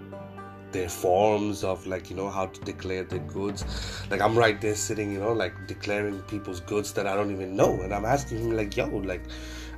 their 0.72 0.88
forms 0.88 1.64
of 1.64 1.87
like 1.87 2.11
you 2.11 2.16
know 2.16 2.28
how 2.28 2.46
to 2.46 2.61
declare 2.62 3.04
their 3.04 3.20
goods. 3.20 3.64
Like 4.11 4.20
i'm 4.20 4.37
right 4.37 4.61
there 4.61 4.74
sitting 4.74 5.12
you 5.12 5.20
know 5.20 5.33
like 5.33 5.54
declaring 5.66 6.20
people's 6.22 6.61
goods 6.61 6.92
that 6.94 7.06
i 7.06 7.14
don't 7.14 7.30
even 7.30 7.56
know. 7.56 7.80
And 7.83 7.94
i'm 7.94 8.04
asking 8.04 8.38
him 8.38 8.56
like 8.56 8.76
yo 8.76 8.87
like 8.87 9.22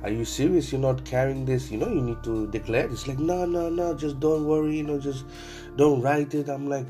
are 0.03 0.09
you 0.09 0.25
serious? 0.25 0.69
You're 0.71 0.81
not 0.81 1.05
carrying 1.05 1.45
this. 1.45 1.71
You 1.71 1.77
know 1.77 1.87
you 1.87 2.01
need 2.01 2.21
to 2.23 2.47
declare 2.47 2.87
this. 2.87 3.07
Like 3.07 3.19
no 3.19 3.45
no 3.45 3.69
no 3.69 3.93
just 3.95 4.19
don't 4.19 4.45
worry 4.45 4.77
you 4.77 4.83
know 4.83 4.99
just 4.99 5.25
don't 5.77 6.01
write 6.01 6.33
it. 6.33 6.49
I'm 6.49 6.67
like 6.69 6.85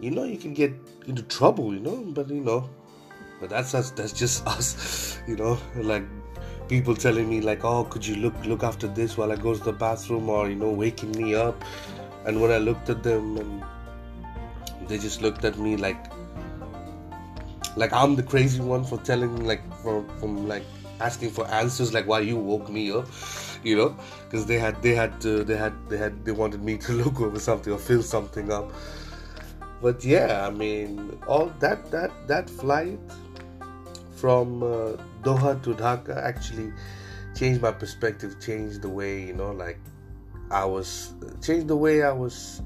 you 0.00 0.10
know 0.12 0.24
you 0.24 0.38
can 0.38 0.54
get 0.54 0.72
into 1.06 1.22
trouble 1.22 1.74
you 1.74 1.80
know 1.80 1.96
but 1.96 2.28
you 2.28 2.40
know 2.40 2.68
but 3.40 3.50
that's 3.50 3.74
us. 3.74 3.90
That's 3.90 4.12
just 4.12 4.46
us 4.54 5.18
you 5.26 5.36
know 5.36 5.58
like 5.74 6.04
people 6.68 6.94
telling 6.94 7.28
me 7.28 7.40
like 7.40 7.64
oh 7.64 7.84
could 7.84 8.06
you 8.06 8.16
look 8.16 8.34
look 8.46 8.62
after 8.62 8.86
this 8.88 9.18
while 9.18 9.30
i 9.30 9.36
go 9.36 9.52
to 9.54 9.64
the 9.64 9.72
bathroom? 9.72 10.28
Or 10.28 10.48
you 10.48 10.54
know 10.54 10.70
waking 10.70 11.10
me 11.12 11.34
up 11.34 11.64
and 12.26 12.40
when 12.40 12.50
I 12.50 12.58
looked 12.58 12.88
at 12.90 13.02
them 13.02 13.36
and 13.38 13.62
they 14.88 14.98
just 14.98 15.22
looked 15.22 15.44
at 15.44 15.58
me 15.58 15.76
like 15.76 16.12
like 17.76 17.92
I'm 17.92 18.16
the 18.16 18.22
crazy 18.22 18.60
one 18.60 18.84
for 18.84 18.98
telling 18.98 19.44
like 19.46 19.62
for 19.82 20.04
from 20.20 20.48
like 20.48 20.64
asking 21.00 21.30
for 21.30 21.46
answers 21.48 21.92
like 21.92 22.06
why 22.06 22.20
you 22.20 22.36
woke 22.36 22.68
me 22.70 22.90
up 22.90 23.08
you 23.64 23.76
know? 23.76 23.96
Because 24.24 24.46
they 24.46 24.58
had 24.58 24.80
they 24.82 24.94
had 24.94 25.20
to, 25.22 25.42
they 25.42 25.56
had 25.56 25.72
they 25.88 25.96
had 25.96 26.24
they 26.24 26.32
wanted 26.32 26.62
me 26.62 26.76
to 26.78 26.92
look 27.02 27.20
over 27.20 27.40
something 27.40 27.72
or 27.72 27.78
fill 27.78 28.02
something 28.02 28.52
up. 28.52 28.72
But 29.82 30.02
yeah 30.02 30.46
i 30.46 30.50
mean 30.50 31.18
all 31.26 31.52
that 31.60 31.90
that 31.90 32.10
that 32.26 32.48
flight 32.48 32.98
from 34.16 34.62
uh, 34.62 34.96
doha 35.22 35.62
to 35.62 35.74
dhaka 35.74 36.16
actually 36.16 36.72
changed 37.36 37.60
my 37.60 37.70
perspective 37.70 38.36
changed 38.40 38.80
the 38.80 38.88
way 38.88 39.22
you 39.24 39.34
know 39.34 39.50
like 39.50 39.78
I 40.50 40.64
was 40.64 41.12
changed 41.42 41.68
the 41.68 41.76
way 41.76 42.02
I 42.02 42.12
was 42.12 42.62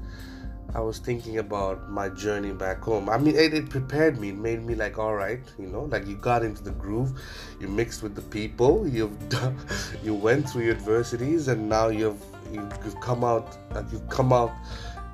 I 0.73 0.81
was 0.81 0.99
thinking 0.99 1.39
about 1.39 1.89
my 1.89 2.09
journey 2.09 2.51
back 2.51 2.81
home. 2.81 3.09
I 3.09 3.17
mean, 3.17 3.35
it, 3.35 3.55
it, 3.55 3.69
prepared 3.71 4.19
me. 4.19 4.29
It 4.29 4.37
made 4.37 4.63
me 4.63 4.75
like, 4.75 4.99
all 4.99 5.15
right, 5.15 5.39
you 5.57 5.65
know, 5.65 5.85
like 5.85 6.05
you 6.05 6.15
got 6.15 6.43
into 6.43 6.63
the 6.63 6.71
groove, 6.71 7.19
you 7.59 7.67
mixed 7.67 8.03
with 8.03 8.13
the 8.13 8.21
people, 8.21 8.87
you've 8.95 9.29
done, 9.29 9.57
you 10.03 10.13
went 10.13 10.47
through 10.49 10.69
adversities, 10.69 11.47
and 11.47 11.67
now 11.67 11.87
you've 11.87 12.23
you've 12.53 12.99
come 13.01 13.23
out 13.23 13.57
you've 13.91 14.07
come 14.09 14.31
out 14.31 14.51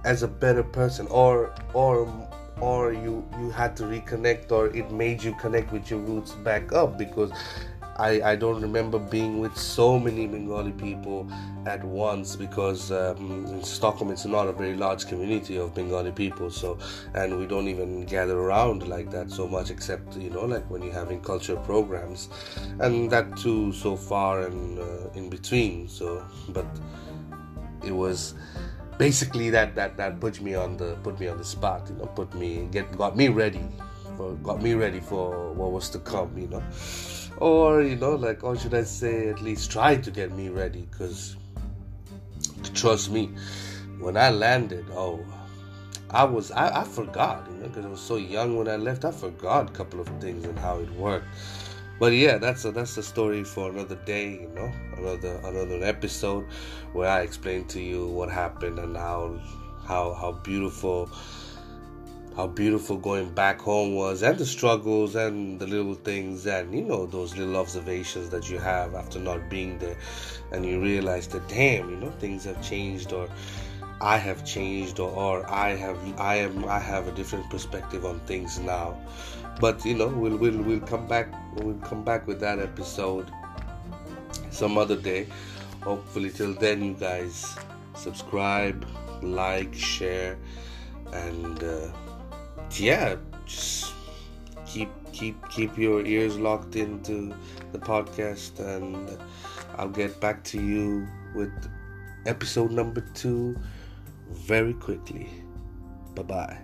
as 0.04 0.24
a 0.24 0.28
better 0.28 0.64
person, 0.64 1.08
or 1.08 1.56
or 1.74 2.06
or 2.60 2.92
you 2.92 3.26
you 3.40 3.50
had 3.50 3.78
to 3.78 3.84
reconnect, 3.84 4.52
or 4.52 4.68
it 4.76 4.92
made 4.92 5.24
you 5.24 5.34
connect 5.36 5.72
with 5.72 5.90
your 5.90 6.00
roots 6.00 6.32
back 6.32 6.74
up 6.74 6.98
because 6.98 7.32
I, 7.98 8.32
I 8.32 8.36
don't 8.36 8.62
remember 8.62 9.00
being 9.00 9.40
with 9.40 9.56
so 9.58 9.98
many 9.98 10.28
Bengali 10.28 10.74
people 10.74 11.30
at 11.66 11.84
once 11.84 12.36
because 12.36 12.92
um, 12.92 13.46
in 13.48 13.64
Stockholm 13.64 14.12
it's 14.12 14.26
not 14.26 14.48
a 14.48 14.52
very 14.52 14.76
large 14.76 15.08
community 15.08 15.58
of 15.58 15.74
Bengali 15.74 16.12
people 16.12 16.50
so 16.50 16.78
and 17.14 17.40
we 17.40 17.46
don't 17.46 17.70
even 17.70 18.06
gather 18.06 18.38
around 18.38 18.88
like 18.88 19.10
that 19.12 19.32
so 19.32 19.48
much 19.48 19.70
except 19.70 20.18
you 20.18 20.30
know 20.30 20.46
like 20.46 20.70
when 20.70 20.84
you're 20.84 20.94
having 20.94 21.22
culture 21.22 21.56
programs. 21.56 22.30
And 22.80 23.10
that 23.12 23.38
too 23.38 23.72
so 23.72 23.96
far 23.96 24.42
and 24.42 24.80
uh, 24.80 25.10
in 25.14 25.30
between 25.30 25.88
so 25.88 26.26
but 26.50 26.66
it 27.86 27.92
was 27.92 28.34
basically 28.98 29.50
that 29.50 29.76
that 29.76 29.96
that 29.96 30.20
put 30.20 30.42
me 30.42 30.54
on 30.54 30.76
the 30.76 30.96
put 31.04 31.20
me 31.20 31.28
on 31.28 31.38
the 31.38 31.44
spot 31.44 31.88
you 31.90 31.96
know 31.96 32.08
put 32.08 32.34
me 32.34 32.68
get 32.72 32.92
got 32.98 33.16
me 33.16 33.30
ready 33.30 33.64
for 34.18 34.34
got 34.36 34.62
me 34.62 34.74
ready 34.74 35.00
for 35.00 35.52
what 35.54 35.72
was 35.72 35.90
to 35.90 36.00
come 36.00 36.38
you 36.38 36.48
know 36.48 36.64
or 37.38 37.82
you 37.82 37.96
know 37.96 38.16
like 38.16 38.44
or 38.44 38.58
should 38.58 38.74
i 38.74 38.84
say 38.84 39.30
at 39.30 39.42
least 39.42 39.72
try 39.72 39.96
to 39.96 40.12
get 40.12 40.32
me 40.32 40.50
ready 40.50 40.88
because 40.92 41.36
trust 42.74 43.12
me 43.12 43.30
when 44.00 44.18
i 44.18 44.30
landed 44.30 44.86
oh 44.92 45.20
i 46.12 46.24
was 46.24 46.52
i, 46.52 46.82
I 46.82 46.84
forgot 46.84 47.48
you 47.50 47.58
know 47.58 47.68
because 47.68 47.86
i 47.86 47.90
was 47.90 48.02
so 48.02 48.16
young 48.16 48.58
when 48.58 48.68
i 48.68 48.76
left 48.76 49.06
i 49.06 49.12
forgot 49.12 49.70
a 49.70 49.74
couple 49.74 50.00
of 50.00 50.08
things 50.20 50.46
and 50.46 50.58
how 50.58 50.80
it 50.80 50.90
worked 50.92 51.28
but 51.98 52.12
yeah, 52.12 52.38
that's 52.38 52.66
a, 52.66 52.72
that's 52.72 52.98
a 52.98 53.04
story 53.04 53.44
for 53.44 53.70
another 53.70 53.96
day. 53.96 54.32
You 54.42 54.52
know, 54.54 54.72
another 54.98 55.40
another 55.46 55.84
episode 55.84 56.46
where 56.92 57.10
I 57.10 57.22
explain 57.22 57.66
to 57.70 57.82
you 57.82 58.08
what 58.08 58.30
happened 58.30 58.80
and 58.80 58.98
how 58.98 59.40
how 59.86 60.14
how 60.14 60.34
beautiful 60.34 61.10
how 62.36 62.46
beautiful 62.46 62.98
going 62.98 63.30
back 63.30 63.62
home 63.62 63.96
was 63.96 64.22
and 64.22 64.38
the 64.38 64.46
struggles 64.46 65.16
and 65.16 65.58
the 65.58 65.66
little 65.66 65.94
things 65.94 66.46
and 66.46 66.74
you 66.76 66.82
know 66.82 67.06
those 67.06 67.38
little 67.38 67.56
observations 67.56 68.30
that 68.30 68.50
you 68.50 68.60
have 68.60 68.94
after 68.94 69.20
not 69.20 69.50
being 69.50 69.80
there. 69.80 69.96
And 70.52 70.66
you 70.66 70.82
realize 70.82 71.28
that 71.30 71.48
damn 71.48 71.90
you 71.90 71.96
know 71.96 72.12
things 72.20 72.44
have 72.44 72.62
changed 72.62 73.14
or 73.14 73.30
I 74.02 74.18
have 74.18 74.44
changed 74.46 75.00
or, 75.00 75.10
or 75.10 75.50
I 75.50 75.76
have 75.76 75.98
I 76.20 76.36
am 76.36 76.66
I 76.66 76.80
have 76.80 77.08
a 77.08 77.12
different 77.12 77.50
perspective 77.50 78.04
on 78.06 78.20
things 78.22 78.60
now. 78.60 78.98
But 79.62 79.86
you 79.86 79.94
know 79.94 80.08
we'll 80.08 80.36
we'll 80.36 80.62
we'll 80.62 80.82
come 80.82 81.08
back 81.08 81.34
we'll 81.56 81.76
come 81.76 82.04
back 82.04 82.28
with 82.28 82.42
that 82.42 82.60
episode 82.60 83.32
some 84.52 84.78
other 84.78 84.98
day. 84.98 85.28
Hopefully 85.84 86.32
till 86.32 86.54
then 86.54 86.84
you 86.84 86.94
guys 86.96 87.56
subscribe 87.96 88.86
like 89.22 89.74
share 89.74 90.38
and 91.14 91.64
uh, 91.64 91.88
yeah, 92.72 93.16
just 93.46 93.94
keep 94.66 94.90
keep 95.12 95.36
keep 95.50 95.78
your 95.78 96.06
ears 96.06 96.38
locked 96.38 96.76
into 96.76 97.34
the 97.72 97.80
podcast, 97.80 98.60
and 98.60 99.18
I'll 99.78 99.90
get 99.90 100.20
back 100.20 100.44
to 100.46 100.62
you 100.62 101.08
with 101.34 101.52
episode 102.26 102.72
number 102.72 103.02
two 103.14 103.58
very 104.32 104.74
quickly. 104.74 105.30
Bye 106.16 106.24
bye. 106.24 106.58